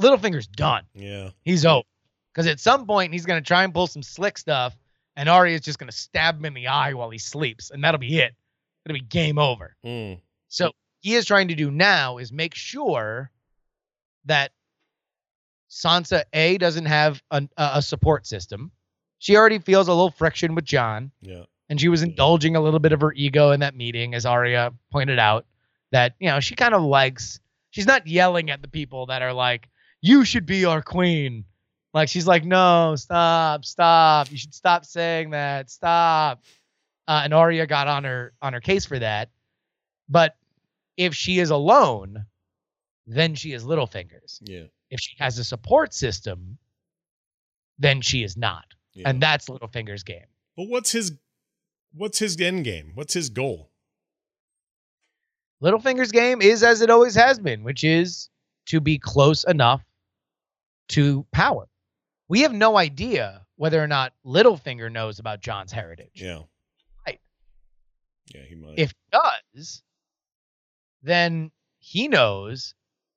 [0.00, 1.30] Littlefinger's done yeah.
[1.42, 1.84] he's over.
[2.32, 4.74] Because at some point he's gonna try and pull some slick stuff,
[5.16, 8.18] and Arya's just gonna stab him in the eye while he sleeps, and that'll be
[8.18, 8.34] it.
[8.84, 9.76] It'll be game over.
[9.84, 10.20] Mm.
[10.48, 13.30] So he is trying to do now is make sure
[14.24, 14.52] that
[15.70, 18.70] Sansa A doesn't have an, a, a support system.
[19.18, 21.44] She already feels a little friction with Jon, Yeah.
[21.68, 24.72] and she was indulging a little bit of her ego in that meeting, as Arya
[24.90, 25.46] pointed out.
[25.92, 27.38] That you know she kind of likes.
[27.70, 29.68] She's not yelling at the people that are like,
[30.00, 31.44] "You should be our queen."
[31.94, 34.30] Like she's like, "No, stop, stop.
[34.30, 35.68] You should stop saying that.
[35.70, 36.42] Stop."
[37.08, 39.30] Uh, and Arya got on her on her case for that.
[40.08, 40.36] But
[40.96, 42.26] if she is alone,
[43.06, 44.38] then she is Littlefingers.
[44.42, 44.64] Yeah.
[44.90, 46.58] If she has a support system,
[47.78, 48.64] then she is not.
[48.94, 49.08] yeah.
[49.08, 50.26] And that's Littlefinger's game.
[50.56, 51.12] but what's his
[51.94, 52.92] what's his end game?
[52.94, 53.70] What's his goal?
[55.62, 58.28] Littlefinger's game is as it always has been, which is
[58.66, 59.82] to be close enough
[60.88, 61.68] to power.
[62.28, 66.10] We have no idea whether or not Littlefinger knows about Jon's heritage.
[66.14, 66.40] Yeah.
[68.26, 68.78] Yeah, he might.
[68.78, 69.82] If he does,
[71.02, 72.74] then he knows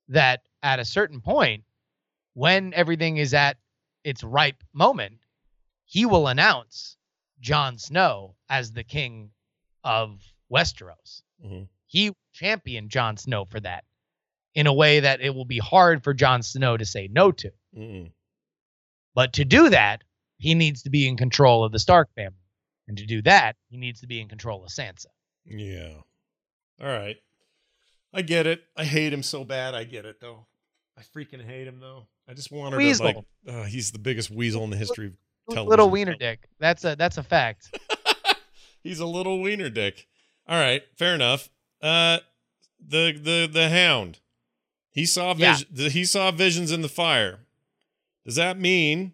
[0.08, 1.64] that at a certain point,
[2.34, 3.56] when everything is at
[4.04, 5.18] its ripe moment,
[5.84, 6.96] he will announce
[7.40, 9.30] Jon Snow as the king
[9.84, 11.22] of Westeros.
[11.44, 11.68] Mhm.
[11.86, 13.84] He championed Jon Snow for that
[14.54, 17.52] in a way that it will be hard for Jon Snow to say no to.
[17.74, 18.12] Mm-mm.
[19.14, 20.02] But to do that,
[20.38, 22.38] he needs to be in control of the Stark family.
[22.88, 25.06] And to do that, he needs to be in control of Sansa.
[25.44, 25.94] Yeah.
[26.80, 27.16] All right.
[28.12, 28.62] I get it.
[28.76, 29.74] I hate him so bad.
[29.74, 30.46] I get it though.
[30.98, 32.06] I freaking hate him though.
[32.28, 33.12] I just want her Weasel.
[33.12, 33.24] to like.
[33.48, 35.12] Uh, he's the biggest weasel in the history of
[35.50, 35.68] television.
[35.70, 36.48] Little wiener dick.
[36.58, 37.76] That's a that's a fact.
[38.82, 40.06] he's a little wiener dick.
[40.48, 41.50] All right, fair enough.
[41.82, 42.18] Uh,
[42.80, 44.20] the the the hound.
[44.92, 45.58] He saw Yeah.
[45.70, 47.40] vis- He saw visions in the fire.
[48.24, 49.12] Does that mean?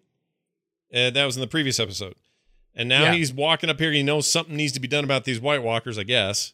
[0.93, 2.15] Uh, that was in the previous episode.
[2.75, 3.13] And now Yeah.
[3.13, 3.91] he's walking up here.
[3.91, 5.97] He knows something needs to be done about these White Walkers.
[5.97, 6.53] I guess.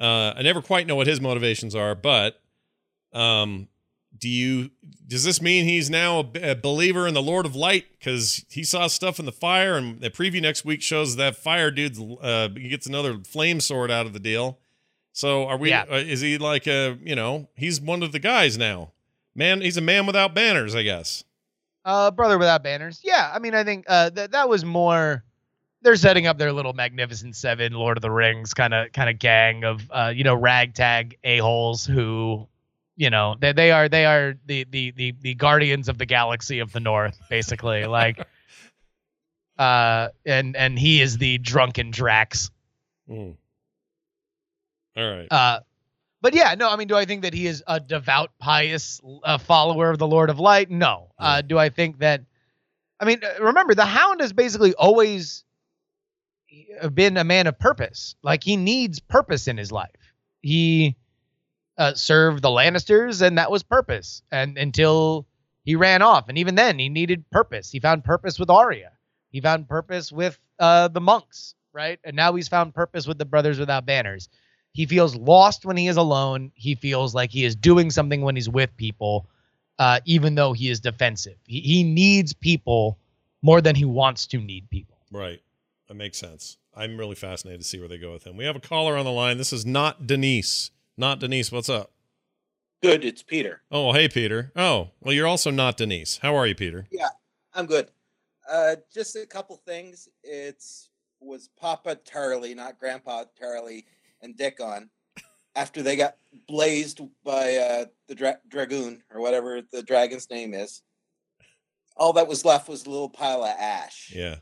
[0.00, 2.40] Uh, I never quite know what his motivations are, but
[3.12, 3.68] um,
[4.16, 4.70] do you?
[5.06, 8.86] Does this mean he's now a, believer in the Lord of Light because he saw
[8.86, 9.76] stuff in the fire?
[9.76, 13.90] And the preview next week shows that fire dude uh, he gets another flame sword
[13.90, 14.58] out of the deal.
[15.12, 15.70] So are we?
[15.70, 15.84] Yeah.
[15.90, 18.92] Uh, is he like a you know he's one of the guys now?
[19.34, 21.24] Man, he's a man without banners, I guess.
[21.84, 23.00] Uh, brother without banners.
[23.02, 25.24] Yeah, I mean, I think uh, that that was more.
[25.82, 29.18] They're setting up their little Magnificent Seven, Lord of the Rings kind of kind of
[29.18, 32.46] gang of uh, you know ragtag a holes who,
[32.96, 36.60] you know, they they are they are the the the the guardians of the galaxy
[36.60, 37.84] of the North, basically.
[37.86, 38.24] like,
[39.58, 42.50] uh, and and he is the drunken Drax.
[43.08, 43.36] Mm.
[44.96, 45.28] All right.
[45.30, 45.60] Uh,
[46.20, 49.38] but yeah, no, I mean, do I think that he is a devout, pious uh,
[49.38, 50.70] follower of the Lord of Light?
[50.70, 51.10] No.
[51.18, 52.22] Uh, do I think that?
[53.00, 55.44] I mean, uh, remember, the Hound has basically always
[56.94, 58.16] been a man of purpose.
[58.22, 59.90] Like he needs purpose in his life.
[60.42, 60.96] He
[61.78, 64.22] uh, served the Lannisters, and that was purpose.
[64.30, 65.26] And until
[65.64, 67.70] he ran off, and even then, he needed purpose.
[67.70, 68.92] He found purpose with Arya.
[69.30, 71.98] He found purpose with uh, the monks, right?
[72.04, 74.28] And now he's found purpose with the Brothers Without Banners
[74.72, 76.52] He feels lost when he is alone.
[76.54, 79.28] He feels like he is doing something when he's with people,
[79.78, 81.36] uh, even though he is defensive.
[81.46, 82.98] He, he needs people
[83.42, 84.98] more than he wants to need people.
[85.10, 85.40] Right.
[85.92, 86.56] That makes sense.
[86.74, 88.38] I'm really fascinated to see where they go with him.
[88.38, 89.36] We have a caller on the line.
[89.36, 90.70] This is not Denise.
[90.96, 91.52] Not Denise.
[91.52, 91.92] What's up?
[92.82, 93.04] Good.
[93.04, 93.60] It's Peter.
[93.70, 94.52] Oh, hey, Peter.
[94.56, 96.16] Oh, well, you're also not Denise.
[96.22, 96.86] How are you, Peter?
[96.90, 97.10] Yeah,
[97.52, 97.90] I'm good.
[98.50, 100.08] Uh, just a couple things.
[100.24, 100.88] It's
[101.20, 103.84] was Papa Tarly, not Grandpa Tarly,
[104.22, 104.88] and Dickon
[105.54, 106.16] after they got
[106.48, 110.80] blazed by uh, the dra- Drogon or whatever the dragon's name is.
[111.98, 114.10] All that was left was a little pile of ash.
[114.16, 114.36] Yeah.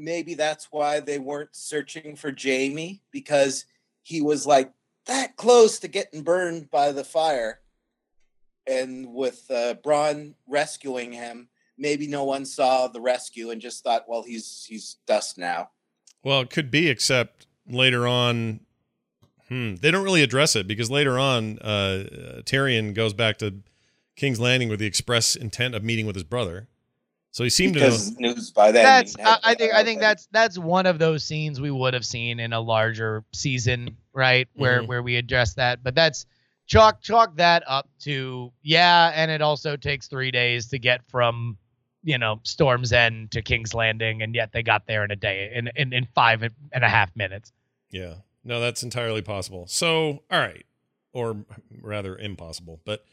[0.00, 3.66] Maybe that's why they weren't searching for Jaime because
[4.02, 4.72] he was like
[5.06, 7.60] that close to getting burned by the fire.
[8.66, 14.08] And with uh, Bronn rescuing him, maybe no one saw the rescue and just thought,
[14.08, 15.70] well, he's he's dust now.
[16.22, 18.60] Well, it could be, except later on,
[19.48, 23.62] hmm, they don't really address it because later on, uh, Tyrion goes back to
[24.16, 26.68] King's Landing with the express intent of meeting with his brother.
[27.32, 28.28] So he seemed because to know.
[28.32, 28.82] news by then.
[28.84, 32.04] That's I, I think I think that's that's one of those scenes we would have
[32.04, 34.48] seen in a larger season, right?
[34.54, 34.86] Where Mhm.
[34.88, 35.82] where we address that.
[35.82, 36.26] But that's
[36.66, 41.56] chalk chalk that up to yeah, and it also takes three days to get from
[42.02, 45.52] you know Storm's End to King's Landing, and yet they got there in a day
[45.54, 47.52] in in, in five and a half minutes.
[47.90, 48.14] Yeah.
[48.42, 49.66] No, that's entirely possible.
[49.68, 50.64] So, all right.
[51.12, 51.44] Or
[51.80, 52.80] rather impossible.
[52.84, 53.04] But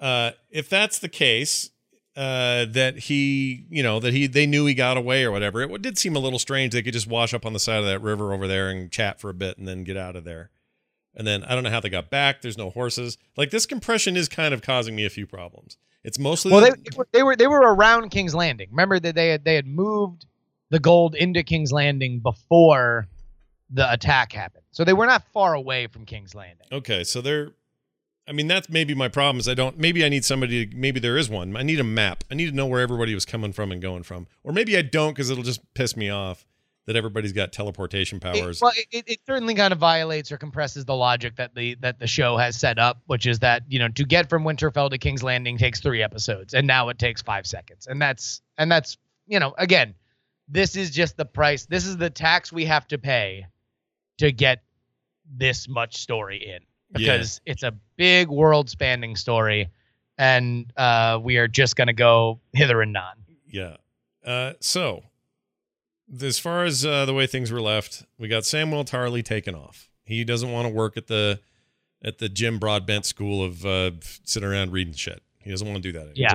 [0.00, 1.70] uh if that's the case,
[2.16, 5.62] uh that he, you know, that he they knew he got away or whatever.
[5.62, 7.86] It did seem a little strange they could just wash up on the side of
[7.86, 10.50] that river over there and chat for a bit and then get out of there.
[11.16, 12.42] And then I don't know how they got back.
[12.42, 13.18] There's no horses.
[13.36, 15.76] Like this compression is kind of causing me a few problems.
[16.04, 18.68] It's mostly Well, they, the- they were they were they were around King's Landing.
[18.70, 20.26] Remember that they had they had moved
[20.70, 23.08] the gold into King's Landing before
[23.70, 26.66] the attack happened, so they were not far away from King's Landing.
[26.70, 27.52] Okay, so they're
[28.26, 31.16] I mean that's maybe my problem is I don't maybe I need somebody maybe there
[31.18, 31.56] is one.
[31.56, 32.24] I need a map.
[32.30, 34.26] I need to know where everybody was coming from and going from.
[34.42, 36.46] Or maybe I don't cuz it'll just piss me off
[36.86, 38.60] that everybody's got teleportation It- powers.
[38.60, 41.98] well, it, it, it certainly kind of violates or compresses the logic that the that
[41.98, 44.98] the show has set up, which is that you know to get from Winterfell to
[44.98, 48.96] King's Landing takes three episodes, and now it takes five seconds, and that's and that's
[49.26, 49.94] you know again,
[50.48, 51.66] this is just the price.
[51.66, 53.46] This is the tax we have to pay
[54.18, 54.62] to get
[55.26, 56.60] this much story in
[56.94, 59.68] because it's a big world spanning story,
[60.18, 63.14] and uh, we are just gonna go hither and non.
[63.48, 63.76] yeah.
[64.24, 65.02] Uh so
[66.22, 69.88] as far as uh, the way things were left, we got Samuel Tarly taken off.
[70.04, 71.40] He doesn't want to work at the
[72.04, 73.92] at the Jim Broadbent School of uh,
[74.24, 75.22] sitting around reading shit.
[75.38, 76.14] He doesn't want to do that anymore.
[76.16, 76.34] Yeah.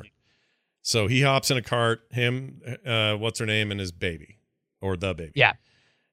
[0.82, 4.40] So he hops in a cart, him, uh, what's her name, and his baby,
[4.82, 5.34] or the baby.
[5.36, 5.54] Yeah.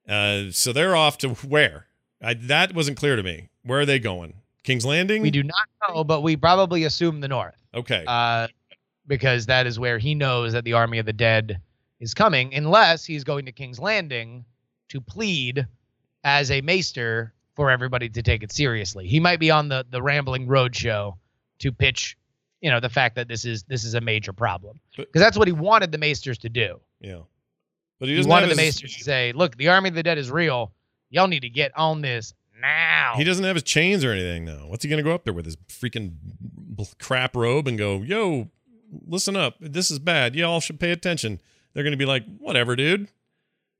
[0.07, 1.87] Uh, so they're off to where?
[2.21, 3.49] I, that wasn't clear to me.
[3.67, 4.33] Where are they going?
[4.63, 5.21] King's Landing.
[5.21, 7.55] We do not know, but we probably assume the north.
[7.73, 8.03] Okay.
[8.07, 8.47] uh,
[9.07, 11.61] because that is where he knows that the army of the dead
[11.99, 14.43] is coming, unless he's going to King's Landing
[14.89, 15.65] to plead
[16.23, 19.07] as a maester for everybody to take it seriously.
[19.07, 21.15] He might be on the the rambling roadshow
[21.59, 22.17] to pitch,
[22.61, 25.47] you know, the fact that this is this is a major problem because that's what
[25.47, 26.79] he wanted the maesters to do.
[26.99, 27.21] yeah.
[27.99, 30.17] But he He, wanted the his, maesters to say, "Look, the army of the dead
[30.19, 30.71] is real.
[31.09, 34.67] Y'all need to get on this now." He doesn't have his chains or anything now.
[34.67, 36.15] What's he going to go up there with his freaking
[36.99, 38.49] crap robe and go, "Yo,
[39.05, 39.55] listen up.
[39.59, 40.35] This is bad.
[40.35, 41.41] Y'all should pay attention."
[41.73, 43.07] They're going to be like, "Whatever, dude.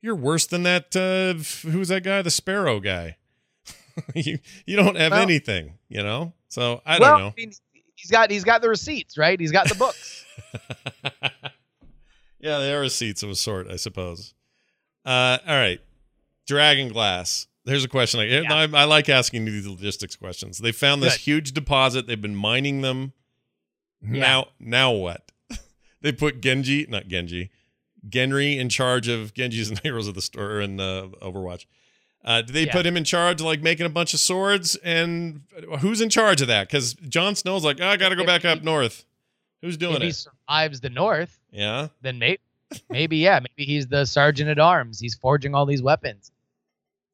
[0.01, 2.21] You're worse than that uh f- who's that guy?
[2.21, 3.17] The Sparrow guy.
[4.15, 7.27] you you don't have Well- anything, you know?" So, I well, don't know.
[7.29, 7.51] I mean,
[7.95, 9.37] he's got he's got the receipts, right?
[9.39, 10.23] He's got the books.
[12.39, 14.33] yeah, they are receipts of a sort, I suppose.
[15.05, 15.81] Uh, all right,
[16.47, 17.47] Dragon Glass.
[17.67, 18.19] There's a question.
[18.21, 20.57] I, I, I like asking these logistics questions.
[20.59, 21.21] They found this Good.
[21.23, 22.07] huge deposit.
[22.07, 23.11] They've been mining them.
[24.01, 25.31] Now, now what?
[26.01, 27.51] they put Genji, not Genji,
[28.07, 31.65] Gendry in charge of Genji's and Heroes of the Storm in uh, Overwatch.
[32.23, 32.71] Uh, did they Yeah.
[32.73, 34.75] put him in charge, like making a bunch of swords?
[34.77, 35.41] And
[35.79, 36.67] who's in charge of that?
[36.67, 39.03] Because Jon Snow's like, oh, I got to go If back he- up north.
[39.61, 40.01] Who's doing it?
[40.03, 41.87] he survives the north, Yeah.
[42.01, 42.39] then maybe
[42.89, 44.99] maybe yeah, maybe he's the sergeant at arms.
[44.99, 46.31] He's forging all these weapons.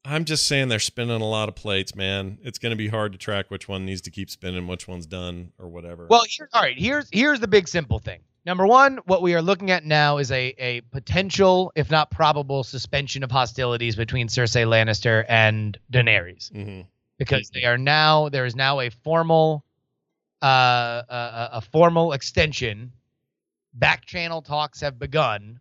[0.06, 2.38] I'm just saying they're spinning a lot of plates, man.
[2.44, 5.06] It's going to be hard to track which one needs to keep spinning, which one's
[5.06, 6.08] done, or whatever.
[6.10, 8.20] Well, here, all right, here's here's the big simple thing.
[8.46, 12.64] Number one, what we are looking at now is a a potential, if not probable,
[12.64, 16.52] suspension of hostilities between Cersei Lannister and Daenerys.
[16.52, 16.82] hmm
[17.20, 19.64] because they are now there is now a formal
[20.42, 22.92] uh a, a formal extension
[23.76, 25.60] back channel talks have begun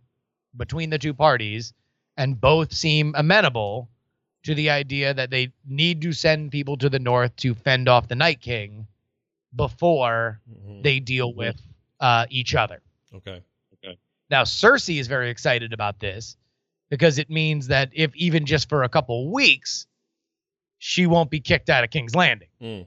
[0.56, 1.72] between the two parties
[2.16, 3.88] and both seem amenable
[4.44, 8.08] to the idea that they need to send people to the north to fend off
[8.08, 8.86] the Night King
[9.54, 10.82] before Mhm.
[10.82, 11.60] they deal with
[12.00, 12.82] uh, each other.
[13.14, 13.40] Okay.
[13.74, 13.96] Okay.
[14.30, 16.36] Now, Cersei is very excited about this
[16.90, 19.86] because it means that if even just for a couple weeks,
[20.78, 22.48] she won't be kicked out of King's Landing.
[22.60, 22.86] Mm.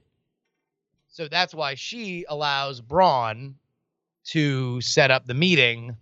[1.08, 3.53] So that's why she allows Bronn
[4.26, 5.95] to set up the meeting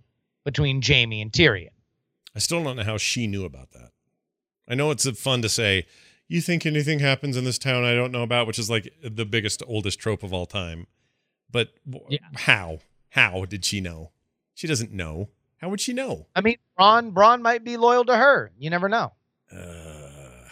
[0.43, 1.69] between Jaime and Tyrion.
[2.35, 3.91] I still don't know how she knew about that.
[4.67, 5.85] I know it's fun to say,
[6.27, 9.25] you think anything happens in this town I don't know about, which is like the
[9.25, 10.87] biggest, oldest trope of all time.
[11.51, 11.73] But
[12.09, 12.19] Yeah.
[12.35, 12.79] how?
[13.09, 14.11] How did she know?
[14.53, 15.29] She doesn't know.
[15.57, 16.27] How would she know?
[16.35, 18.51] I mean, Bronn Bronn might be loyal to her.
[18.57, 19.13] You never know.
[19.51, 20.49] Uh,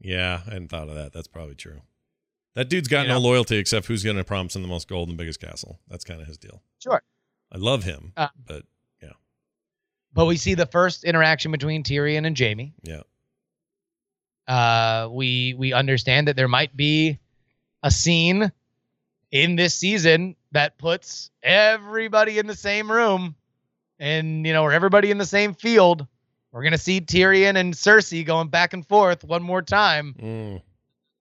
[0.00, 1.12] yeah, I hadn't thought of that.
[1.12, 1.82] That's probably true.
[2.54, 3.20] That dude's got You no know?
[3.20, 5.78] loyalty except who's going to promise him the most gold and biggest castle.
[5.88, 6.62] That's kind of his deal.
[6.78, 7.02] Sure.
[7.52, 8.64] I love him, Uh, but
[9.02, 9.12] yeah.
[10.12, 12.74] But we see the first interaction between Tyrion and Jaime.
[12.82, 13.02] yeah.
[14.50, 17.20] Uh, we we understand that there might be
[17.84, 18.50] a scene
[19.30, 23.36] in this season that puts everybody in the same room,
[24.00, 26.04] and you know, or everybody in the same field.
[26.50, 30.62] We're gonna see Tyrion and Cersei going back and forth one more time, Mm,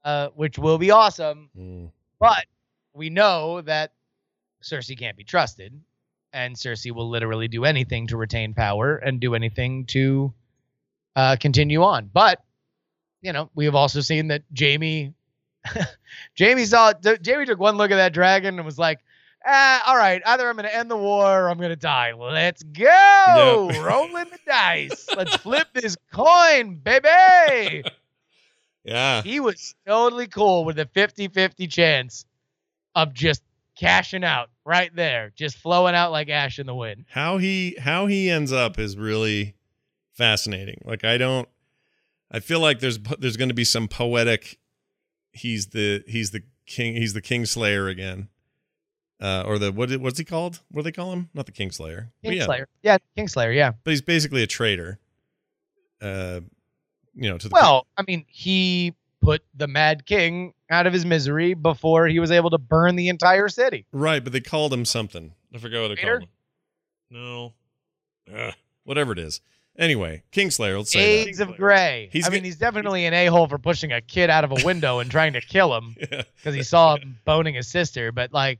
[0.03, 1.51] uh, which will be awesome.
[1.55, 1.91] mm.
[2.19, 2.45] But
[2.95, 3.93] we know that
[4.63, 5.79] Cersei can't be trusted,
[6.33, 10.33] and Cersei will literally do anything to retain power and do anything to
[11.15, 12.09] uh, continue on.
[12.11, 12.41] But
[13.21, 15.13] you know, we have also seen that Jaime,
[16.39, 18.99] Jaime saw Jaime took one look at that dragon and was like,
[19.45, 22.13] "Ah, all right, either I'm going to end the war or I'm going to die.
[22.13, 23.83] Let's go, Yep.
[23.85, 25.07] rolling the dice.
[25.15, 27.83] Let's flip this coin, baby."
[28.85, 29.21] Yeah.
[29.21, 32.25] he was totally cool with a 50-50 chance
[32.95, 33.43] of just
[33.77, 37.05] cashing out right there, just flowing out like ash in the wind.
[37.09, 39.55] how he how he ends up is really
[40.13, 40.81] fascinating.
[40.85, 41.47] Like I don't
[42.31, 44.59] I feel like there's there's going to be some poetic
[45.31, 48.29] he's the he's the king he's the kingslayer again.
[49.21, 50.61] Uh or the what what's he called?
[50.71, 51.29] What do they call him?
[51.33, 52.07] Not the kingslayer.
[52.23, 52.63] But yeah.
[52.83, 53.73] Yeah, Kingslayer, yeah.
[53.83, 54.99] but he's basically a traitor.
[56.01, 56.41] Uh
[57.15, 61.05] you know, to the Well, I mean, he put the Mad King out of his
[61.05, 63.85] misery before he was able to burn the entire city.
[63.91, 65.33] Right, but they called him something.
[65.53, 66.29] I forgot what they called him.
[67.09, 67.53] No.
[68.33, 68.53] Ugh,
[68.83, 69.41] whatever it is.
[69.77, 72.09] Anyway, Kingslayer, let's say Shades of Grey.
[72.11, 74.99] He's I mean, he's definitely an a-hole for pushing a kid out of a window
[74.99, 76.09] and trying to kill him that.
[76.11, 76.23] Yeah.
[76.35, 78.11] because he saw him boning his sister.
[78.11, 78.59] But like,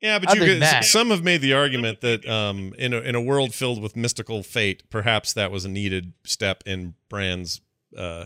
[0.00, 3.20] Yeah, but you could, some have made the argument that um, in a in a
[3.20, 7.60] world filled with mystical fate, perhaps that was a needed step in Bran's
[7.96, 8.24] uh,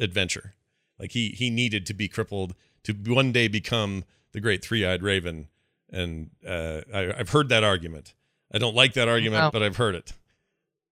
[0.00, 0.54] adventure.
[0.98, 5.02] Like he he needed to be crippled to one day become the great three eyed
[5.04, 5.46] raven,
[5.92, 8.14] and uh, I, I've heard that argument.
[8.52, 10.12] I don't like that argument, Well- but I've heard it.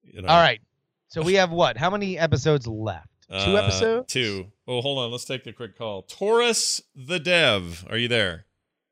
[0.05, 0.29] You know?
[0.29, 0.61] all right.
[1.09, 1.77] So we have what?
[1.77, 3.09] How many episodes left?
[3.29, 4.13] Two Uh, episodes?
[4.13, 4.47] Two.
[4.67, 5.11] Oh, hold on.
[5.11, 6.03] Let's take the quick call.
[6.03, 8.47] Taurus the Dev, are you there?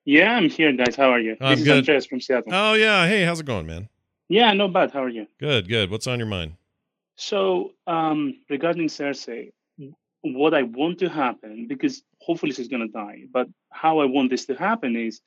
[0.04, 0.96] Yeah, I'm here, guys.
[0.96, 1.36] How are you?
[1.40, 1.72] I'm this good.
[1.72, 2.52] is Andreas from Seattle.
[2.54, 3.06] Oh yeah.
[3.06, 3.88] Hey, how's it going, man?
[4.28, 4.92] yeah, no bad.
[4.92, 5.26] How are you?
[5.38, 5.90] Good, good.
[5.90, 6.54] What's on your mind?
[7.16, 9.50] So, um, regarding Cersei,
[10.22, 14.30] what I want to happen, because hopefully she's going to die, but how I want
[14.30, 15.20] this to happen is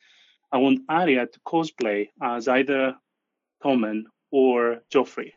[0.52, 2.96] I want Arya to cosplay as either
[3.64, 5.32] Tommen or Joffrey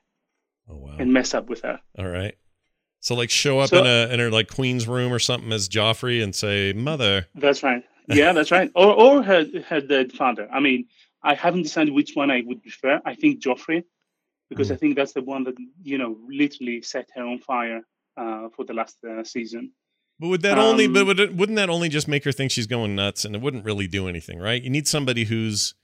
[0.69, 0.97] Oh wow.
[0.99, 1.81] and mess up with her.
[1.99, 2.35] All right.
[3.01, 5.69] So like show up So- in a in her like queen's room or something as
[5.69, 7.83] Joffrey and say, "Mother." That's right.
[8.09, 8.71] Yeah, that's right.
[8.75, 10.49] Or or her her dead father.
[10.53, 10.87] I mean,
[11.23, 13.01] I haven't decided which one I would prefer.
[13.05, 13.85] I think Joffrey,
[14.49, 17.83] because I think that's the one that you know literally set her on fire
[18.17, 19.73] uh, for the last uh, season.
[20.19, 22.51] But would that only Um, but would it, wouldn't that only just make her think
[22.51, 24.63] she's going nuts and it wouldn't really do anything, right?
[24.63, 25.75] You need somebody who's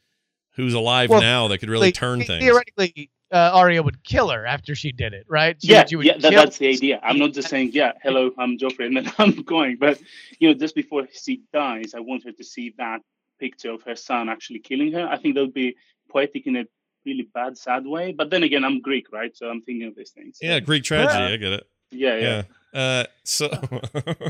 [0.57, 2.43] who's alive Well, now that could really Like, turn the- things.
[2.45, 5.57] Theoretically, uh, Arya would kill her after she did it, right?
[5.61, 7.01] She yeah, she would yeah, that, that's the idea.
[7.03, 9.77] I'm not just saying, yeah, hello, I'm Joffrey, and then I'm going.
[9.79, 10.01] But
[10.39, 13.01] you know, just before she dies, I want her to see that
[13.41, 15.09] picture of her son actually killing her.
[15.09, 15.77] I think that would be
[16.11, 16.65] poetic in a
[17.05, 18.13] really bad, sad way.
[18.13, 19.37] But then again, I'm Greek, right?
[19.37, 20.39] So I'm thinking of these things.
[20.41, 21.29] Yeah, Greek tragedy, Yeah.
[21.31, 21.67] I get it.
[21.91, 22.43] yeah, yeah.
[22.75, 22.81] Yeah.
[22.81, 23.51] Uh so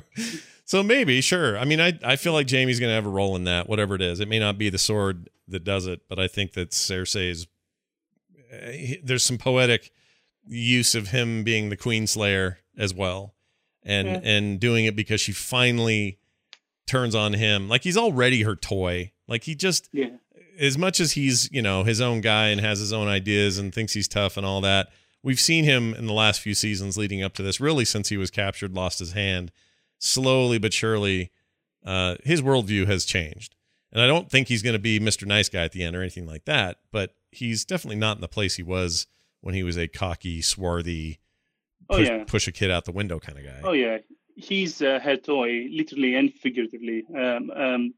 [0.64, 1.56] so maybe, sure.
[1.58, 3.94] I mean, I I feel like Jaime's going to have a role in that, whatever
[3.94, 4.18] it is.
[4.20, 7.46] It may not be the sword that does it, but I think that Cersei's uh,
[8.52, 9.90] he- there's some poetic
[10.46, 13.34] use of him being the queen slayer as well.
[13.84, 14.20] And Yeah.
[14.22, 16.18] and doing it because she finally
[16.86, 17.68] turns on him.
[17.68, 19.12] Like he's already her toy.
[19.26, 20.10] Like he just yeah.
[20.58, 23.74] as much as he's you know his own guy and has his own ideas and
[23.74, 24.88] thinks he's tough and all that
[25.24, 28.16] we've seen him in the last few seasons leading up to this really since he
[28.16, 29.50] was captured lost his hand
[29.98, 31.30] slowly but surely
[31.86, 33.54] uh, his worldview has changed
[33.92, 36.00] and i don't think he's going to be mr nice guy at the end or
[36.00, 39.06] anything like that but he's definitely not in the place he was
[39.40, 41.18] when he was a cocky swarthy
[41.90, 42.24] Oh push, yeah.
[42.24, 43.60] push a kid out the window kind of guy.
[43.64, 43.98] Oh yeah,
[44.36, 47.04] he's uh, her toy, literally and figuratively.
[47.14, 47.94] Um, um,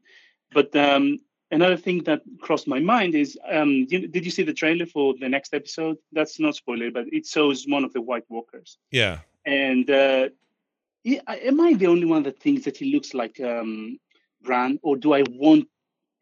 [0.51, 1.19] but um,
[1.51, 5.13] another thing that crossed my mind is, um, you, did you see the trailer for
[5.19, 5.97] the next episode?
[6.11, 9.19] That's not spoiler, but it shows one of the White Walkers, Yeah.
[9.45, 10.29] and uh,
[11.05, 13.99] am I the only one that thinks that he looks like um,
[14.41, 15.67] Bran, or do I want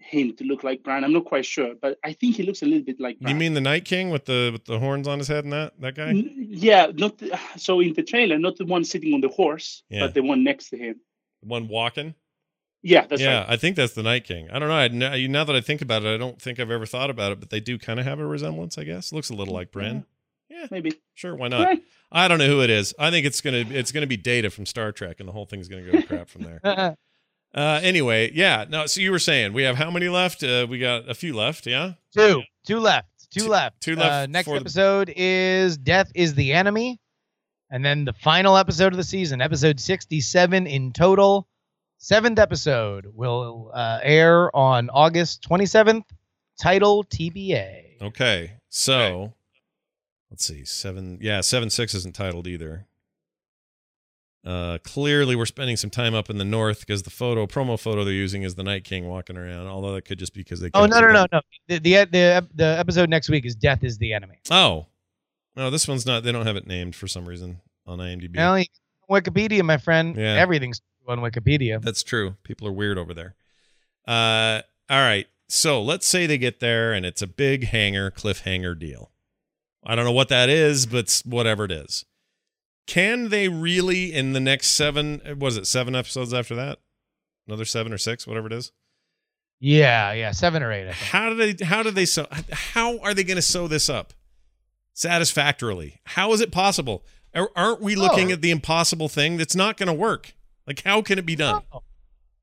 [0.03, 1.03] him to look like Bran?
[1.03, 3.19] I'm not quite sure, but I think he looks a little bit like.
[3.19, 3.33] Bran.
[3.33, 5.79] You mean the Night King with the with the horns on his head and that
[5.79, 6.09] that guy?
[6.09, 9.83] N- Yeah, not the, so in the trailer, not the one sitting on the horse,
[9.89, 10.01] Yeah.
[10.01, 10.99] but the one next to him.
[11.41, 12.15] The one walking?
[12.85, 13.45] Yeah, that's yeah, right.
[13.49, 14.49] I think that's the Night King.
[14.51, 14.75] I don't know.
[14.75, 17.31] I, now, now that I think about it, I don't think I've ever thought about
[17.31, 18.77] it, but they do kind of have a resemblance.
[18.77, 20.05] I guess looks a little like Bran.
[20.49, 20.99] Yeah, Maybe.
[21.15, 21.65] sure, why not?
[21.65, 21.81] Right.
[22.11, 22.93] I don't know who it is.
[22.99, 25.67] I think it's gonna it's gonna be Data from Star Trek, and the whole thing's
[25.69, 26.59] gonna go to crap from there.
[27.53, 28.65] Uh, anyway, yeah.
[28.67, 30.43] No, so you were saying we have how many left?
[30.43, 31.67] Uh, we got a few left.
[31.67, 31.93] Yeah.
[32.15, 32.41] Two.
[32.65, 33.07] Two left.
[33.31, 33.81] Two, Two- left.
[33.81, 36.99] two left Uh, next for the- episode is Death is the Enemy.
[37.69, 41.47] And then the final episode of the season, episode 67 in total.
[41.97, 46.03] Seventh episode will uh, air on August 27th.
[46.59, 48.01] Title TBA.
[48.01, 48.51] Okay.
[48.69, 49.33] So
[50.29, 50.65] let's see.
[50.65, 51.17] Seven.
[51.21, 52.85] Yeah, seven six isn't titled either.
[54.45, 58.03] Uh, clearly, we're spending some time up in the north because the photo promo photo
[58.03, 59.67] they're using is the Night King walking around.
[59.67, 60.69] Although that could just be because they.
[60.73, 61.41] Oh no no no no!
[61.67, 64.39] The, the the the episode next week is Death is the Enemy.
[64.51, 64.87] Oh,
[65.55, 66.23] no, this one's not.
[66.23, 68.35] They don't have it named for some reason on IMDb.
[68.35, 68.63] Well,
[69.09, 70.15] Wikipedia, my friend.
[70.15, 70.35] Yeah.
[70.35, 71.81] Everything's on Wikipedia.
[71.81, 72.35] That's true.
[72.43, 73.35] People are weird over there.
[74.07, 75.27] Uh, all right.
[75.47, 79.11] So let's say they get there and it's a big hanger, cliffhanger deal.
[79.85, 82.05] I don't know what that is, but whatever it is.
[82.88, 86.79] Can they really, in the next seven, was it seven episodes after that?
[87.47, 88.71] Another seven or six, whatever it is.
[89.59, 90.89] Yeah, yeah, seven or eight.
[90.89, 90.95] I think.
[91.11, 91.65] How do they?
[91.65, 92.27] How do they sew?
[92.51, 94.13] How are they going to sew this up
[94.93, 95.99] satisfactorily?
[96.05, 97.05] How is it possible?
[97.34, 98.34] Aren't we looking Oh.
[98.34, 100.36] at the impossible thing that's not going to work?
[100.67, 101.63] Like, how can it be done?
[101.73, 101.84] No.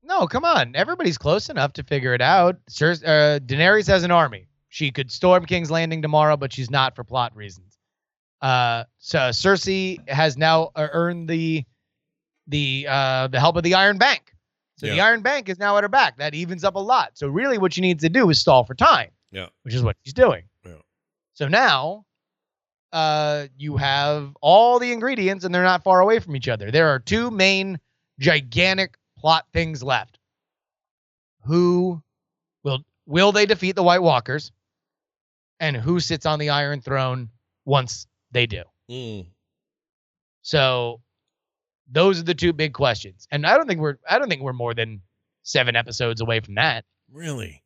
[0.03, 0.75] No, come on.
[0.75, 2.57] Everybody's close enough to figure it out.
[2.67, 4.47] Cer- uh, Daenerys has an army.
[4.67, 7.70] She could storm King's Landing tomorrow, but she's not for plot reasons.
[8.41, 11.63] Uh, so Cersei has now uh, earned the
[12.47, 14.33] the uh, the help of the Iron Bank.
[14.77, 16.17] So the Iron Bank is now at her back.
[16.17, 17.11] That evens up a lot.
[17.13, 19.11] So really, what she needs to do is stall for time.
[19.31, 19.47] Yeah.
[19.63, 20.43] which is what she's doing.
[20.65, 20.73] Yeah.
[21.33, 22.05] So now,
[22.91, 26.71] uh, you have all the ingredients, and they're not far away from each other.
[26.71, 27.79] There are two main
[28.19, 30.17] gigantic plot things left.
[31.45, 32.01] Who
[32.63, 34.51] will will they defeat the White Walkers?
[35.59, 37.29] And who sits on the Iron Throne
[37.65, 38.63] once they do?
[38.89, 39.27] Mm.
[40.41, 41.01] So
[41.91, 43.27] those are the two big questions.
[43.31, 45.01] And I don't think we're I don't think we're more than
[45.43, 46.85] seven episodes away from that.
[47.11, 47.63] Really?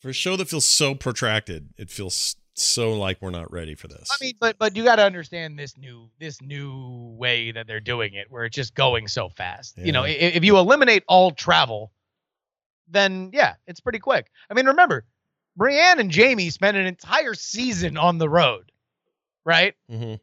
[0.00, 3.88] For a show that feels so protracted, it feels so like we're not ready for
[3.88, 4.08] this.
[4.10, 7.80] I mean, but but you got to understand this new this new way that they're
[7.80, 9.76] doing it, where it's just going so fast.
[9.78, 11.92] You know, i- if you eliminate all travel,
[12.88, 14.30] then yeah, it's pretty quick.
[14.50, 15.04] I mean, remember,
[15.56, 18.70] Brienne and Jaime spent an entire season on the road,
[19.46, 19.74] right?
[19.90, 20.20] Mhm.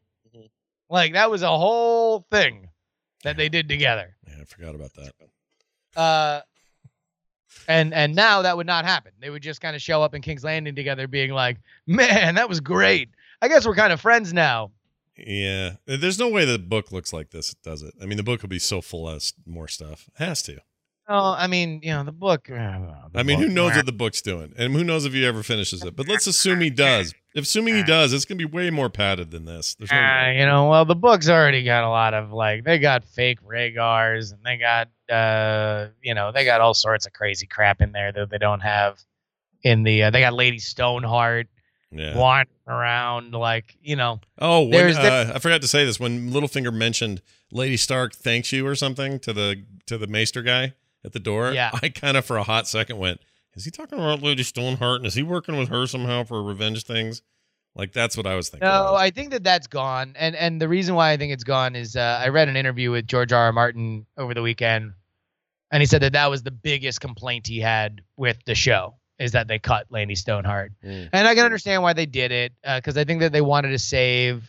[0.90, 2.70] Like that was a whole thing
[3.24, 4.16] that they did together.
[4.28, 5.14] Yeah, I forgot about that.
[6.00, 6.42] Uh,
[7.68, 9.14] and and now that would not happen.
[9.20, 11.58] They would just kind of show up in King's Landing together, being like,
[11.88, 13.10] "Man, that was great.
[13.42, 14.72] I guess we're kind of friends now."
[15.18, 17.94] Yeah, there's no way the book looks like this, does it?
[18.02, 20.10] I mean, the book will be so full of more stuff.
[20.20, 20.60] It has to.
[21.08, 22.49] Oh, I mean, you know, the book.
[22.49, 25.26] uh, the I mean, who knows what the book's doing, and who knows if he
[25.26, 25.95] ever finishes it?
[25.95, 27.14] But let's assume he does.
[27.36, 29.76] If assuming he does, it's gonna be way more padded than this.
[29.76, 29.97] There's no
[30.32, 34.32] you know, well, the book's already got a lot of like they got fake Rhaegars
[34.32, 38.12] and they got uh, you know, they got all sorts of crazy crap in there
[38.14, 38.99] that they don't have
[39.64, 40.04] in the.
[40.04, 41.47] Uh, they got Lady Stoneheart
[41.91, 42.16] Yeah.
[42.16, 44.22] wandering around like you know.
[44.39, 48.66] Oh, when, uh, I forgot to say this when Littlefinger mentioned Lady Stark thanks you
[48.66, 50.74] or something to the to the Maester guy
[51.06, 51.51] at the door.
[51.51, 51.72] Yeah.
[51.82, 53.22] I kind of for a hot second went,
[53.56, 56.84] is he talking about Lady Stoneheart and is he working with her somehow for revenge
[56.86, 57.22] things?
[57.76, 58.68] Like that's what I was thinking.
[58.70, 61.76] No, I think that that's gone, and and the reason why I think it's gone
[61.76, 63.45] is uh, I read an interview with George R.
[63.45, 63.51] R.
[63.51, 64.93] Martin over the weekend,
[65.72, 69.32] and he said that that was the biggest complaint he had with the show is
[69.32, 71.10] that they cut Lady Stoneheart, Mm.
[71.14, 73.80] and I can understand why they did it because I think that they wanted to
[73.80, 74.47] save,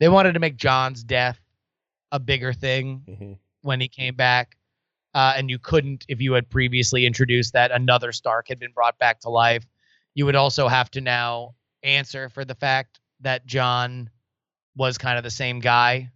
[0.00, 1.38] they wanted to make Jon's death
[2.10, 3.38] a bigger thing Mhm.
[3.60, 4.56] when he came back.
[5.14, 8.98] Uh, and you couldn't if you had previously introduced that another Stark had been brought
[8.98, 9.66] back to life.
[10.14, 14.08] You would also have to now answer for the fact that Jon
[14.76, 16.10] was kind of the same guy,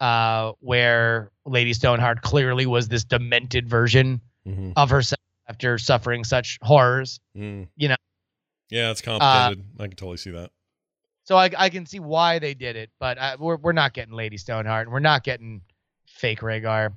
[0.00, 4.72] uh, where Lady Stoneheart clearly was this demented version Mhm.
[4.76, 7.20] of herself after suffering such horrors.
[7.36, 7.68] Mm.
[7.76, 7.96] You know.
[8.70, 9.64] Yeah, it's complicated.
[9.78, 10.50] I can totally see that.
[11.24, 14.14] So I, I can see why they did it, but uh, we're we're not getting
[14.14, 15.60] Lady Stoneheart, and we're not getting
[16.06, 16.94] fake Rhaegar.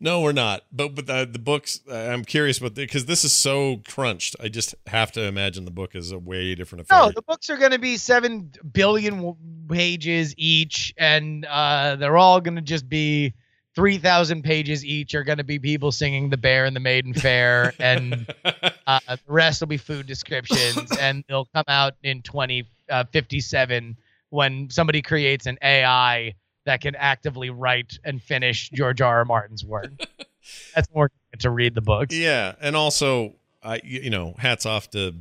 [0.00, 0.62] No, we're not.
[0.72, 4.36] But but the, the books, I'm curious about because this is so crunched.
[4.40, 6.98] I just have to imagine the book is a way different affair.
[6.98, 9.36] No, the books are going to be seven billion
[9.68, 13.34] pages each, and uh, they're all going to just be
[13.74, 15.14] three thousand pages each.
[15.14, 18.26] Are going to be people singing "The Bear and the Maiden Fair," and
[18.86, 23.40] uh, the rest will be food descriptions, and they'll come out in twenty uh, fifty
[23.40, 23.96] seven
[24.30, 26.34] when somebody creates an AI
[26.68, 29.18] that can actively write and finish George R.
[29.18, 29.24] R.
[29.24, 29.90] Martin's work.
[30.74, 32.14] That's more to read the books.
[32.14, 35.14] Yeah, and also, I you know, hats off to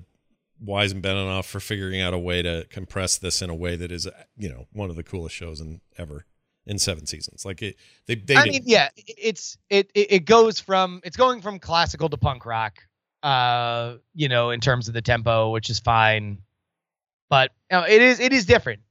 [0.59, 3.93] Weiss and Benioff for figuring out a way to compress this in a way that
[3.93, 6.25] is, you know, one of the coolest shows in ever
[6.65, 7.45] in seven seasons.
[7.45, 7.77] Like it,
[8.07, 8.35] they, they.
[8.35, 12.79] I mean, yeah, it's it it goes from it's going from classical to punk rock.
[13.23, 16.39] Uh, you know, in terms of the tempo, which is fine,
[17.29, 18.81] but you know, it is it is different.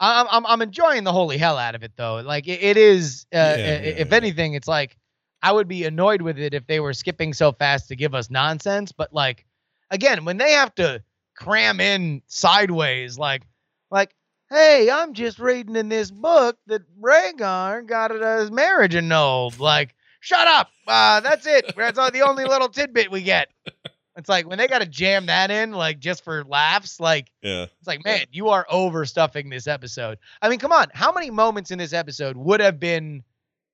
[0.00, 2.20] I'm I'm I'm enjoying the holy hell out of it though.
[2.20, 3.26] Like it, it is.
[3.32, 4.16] Uh, Yeah, if yeah.
[4.16, 4.96] anything, it's like
[5.42, 8.30] I would be annoyed with it if they were skipping so fast to give us
[8.30, 8.92] nonsense.
[8.92, 9.44] But like
[9.90, 11.02] again, when they have to
[11.36, 13.42] cram in sideways, like
[13.90, 14.14] like
[14.50, 19.58] hey, I'm just reading in this book that Rhaegar got his marriage annulled.
[19.58, 20.70] Like shut up.
[20.86, 21.74] Uh, that's it.
[21.76, 23.48] That's all, the only little tidbit we get.
[24.18, 27.62] It's like when they got to jam that in, like just for laughs, like yeah,
[27.78, 30.18] it's like, man, you are overstuffing this episode.
[30.42, 30.88] I mean, come on.
[30.92, 33.22] How many moments in this episode would have been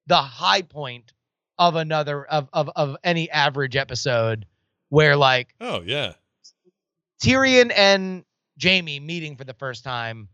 [0.07, 1.13] the high point
[1.59, 4.45] of another of of, of any average episode
[4.91, 6.13] where like oh yeah,
[7.23, 8.25] Tyrion and
[8.63, 10.29] Jaime meeting for the first time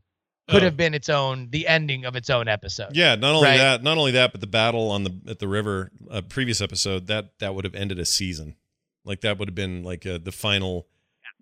[0.48, 0.66] could Oh.
[0.66, 2.96] have been its own the ending of its own episode.
[2.96, 3.56] Yeah, not only Right.
[3.58, 7.06] that, not only that, but the battle on the at the river, uh, previous episode
[7.06, 8.56] that that would have ended a season.
[9.04, 10.86] Like that would have been like uh, the final.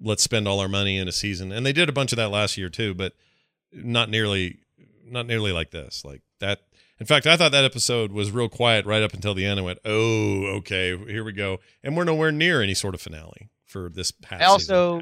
[0.01, 2.29] Let's spend all our money in a season, and they did a bunch of that
[2.31, 3.15] last year too, but
[3.73, 4.61] not nearly,
[5.05, 6.05] not nearly like this.
[6.05, 6.61] Like that.
[7.01, 9.61] In fact, I thought that episode was real quiet right up until the end.
[9.61, 13.51] I went, "Oh, okay, here we go," and we're nowhere near any sort of finale
[13.67, 14.43] for this past.
[14.43, 15.01] I also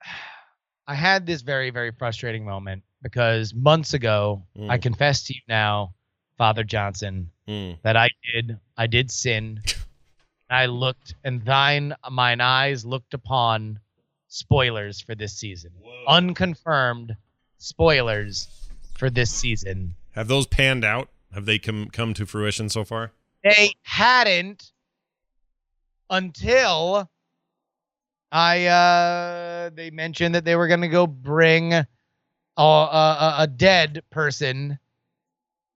[0.86, 4.70] I had this very very frustrating moment because months ago Mm.
[4.70, 5.94] I confess to you now,
[6.38, 7.78] Father Johnson, season.
[7.82, 9.60] that I did I did sin.
[10.52, 13.80] I looked and thine mine eyes looked upon
[14.28, 15.72] spoilers for this season.
[15.80, 16.04] Whoa.
[16.08, 17.16] Unconfirmed
[17.58, 18.48] spoilers
[18.94, 19.94] for this season.
[20.12, 21.08] Have those panned out?
[21.32, 23.12] Have they come come to fruition so far?
[23.42, 24.72] They hadn't
[26.10, 27.10] until
[28.30, 31.86] I uh they mentioned that they were gonna go bring a,
[32.56, 34.78] a, a dead person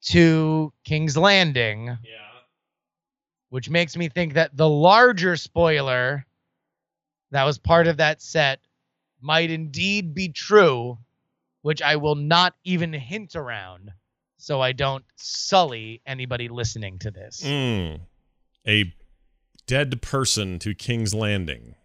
[0.03, 2.26] to King's Landing, Yeah.
[3.57, 6.27] Which makes me think that the larger spoiler
[7.31, 8.61] that was part of that set
[9.23, 10.99] might indeed be true,
[11.63, 13.93] which I will not even hint around
[14.37, 17.41] so I don't sully anybody listening to this.
[17.47, 18.01] Mm.
[18.69, 18.95] A
[19.67, 21.77] dead person to King's Landing.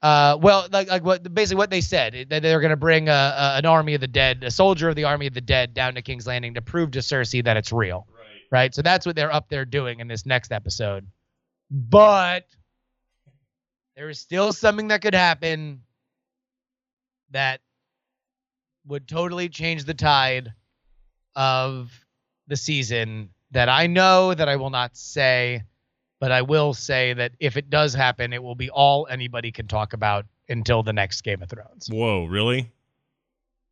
[0.00, 3.12] Uh, well, like like what basically what they said that they're going to bring a,
[3.12, 5.94] a an army of the dead, a soldier of the army of the dead, down
[5.94, 8.06] to King's Landing to prove to Cersei that it's real,
[8.50, 8.74] Right.
[8.74, 11.06] So that's what they're up there doing in this next episode.
[11.70, 12.46] But
[13.96, 15.82] there is still something that could happen
[17.30, 17.60] that
[18.86, 20.52] would totally change the tide
[21.34, 21.90] of
[22.46, 25.64] the season that I know that I will not say,
[26.20, 29.66] but I will say that if it does happen, it will be all anybody can
[29.66, 31.88] talk about until the next Game of Thrones.
[31.90, 32.70] Whoa, really?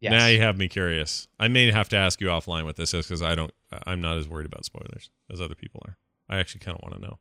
[0.04, 0.10] Yes.
[0.10, 1.28] Now you have me curious.
[1.40, 3.50] I may have to ask you offline what this is because I don't.
[3.86, 5.96] I'm not as worried about spoilers as other people are.
[6.28, 7.18] I actually kind of want to know.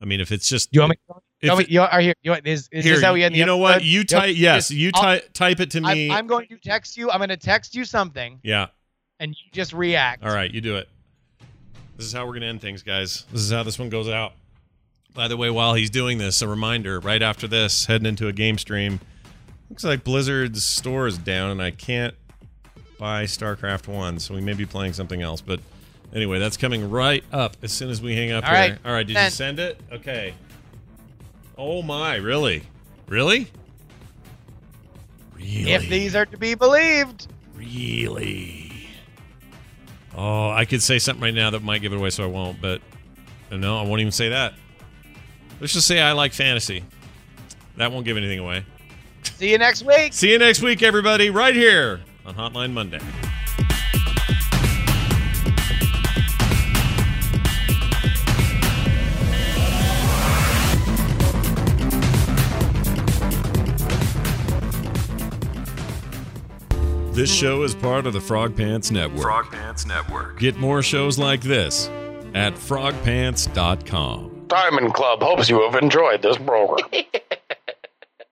[0.00, 0.96] I mean, if it's just you want me?
[1.06, 2.14] if You want me it- you are here.
[2.22, 3.34] You want, is is here, this how we end?
[3.34, 3.84] the you know what?
[3.84, 4.70] You type yes.
[4.70, 6.10] You type type it to I'm, me.
[6.10, 7.10] I'm going to text you.
[7.10, 8.68] I'm going to text you something, yeah.
[9.20, 10.24] and you just react.
[10.24, 10.88] All right, you do it.
[11.98, 13.26] This is how we're going to end things, guys.
[13.30, 14.32] This is how this one goes out.
[15.12, 18.32] By the way, while he's doing this, a reminder right after this, heading into a
[18.32, 18.98] game stream.
[19.72, 22.14] Looks like Blizzard's store is down and I can't
[22.98, 25.40] buy StarCraft 1, so we may be playing something else.
[25.40, 25.60] But
[26.12, 28.58] anyway, that's coming right up as soon as we hang up All here.
[28.72, 29.80] right, All right, did you send it?
[29.90, 30.34] Okay.
[31.56, 32.64] Oh my, really?
[33.08, 33.50] Really?
[35.36, 35.72] Really?
[35.72, 38.88] If these are to be believed, Really?
[40.14, 42.60] Oh, I could say something right now that might give it away, so I won't.
[42.60, 42.82] But
[43.50, 44.52] uh, no, I won't even say that.
[45.60, 46.84] Let's just say I like fantasy.
[47.78, 48.66] That won't give anything away.
[49.22, 50.12] See you next week.
[50.12, 53.00] See you next week, everybody, right here on Hotline Monday.
[67.12, 69.20] This show is part of the Frog Pants Network.
[69.20, 70.38] Frog Pants Network.
[70.38, 71.90] Get more shows like this
[72.34, 74.44] at frogpants.com.
[74.46, 76.88] Diamond Club hopes you have enjoyed this program.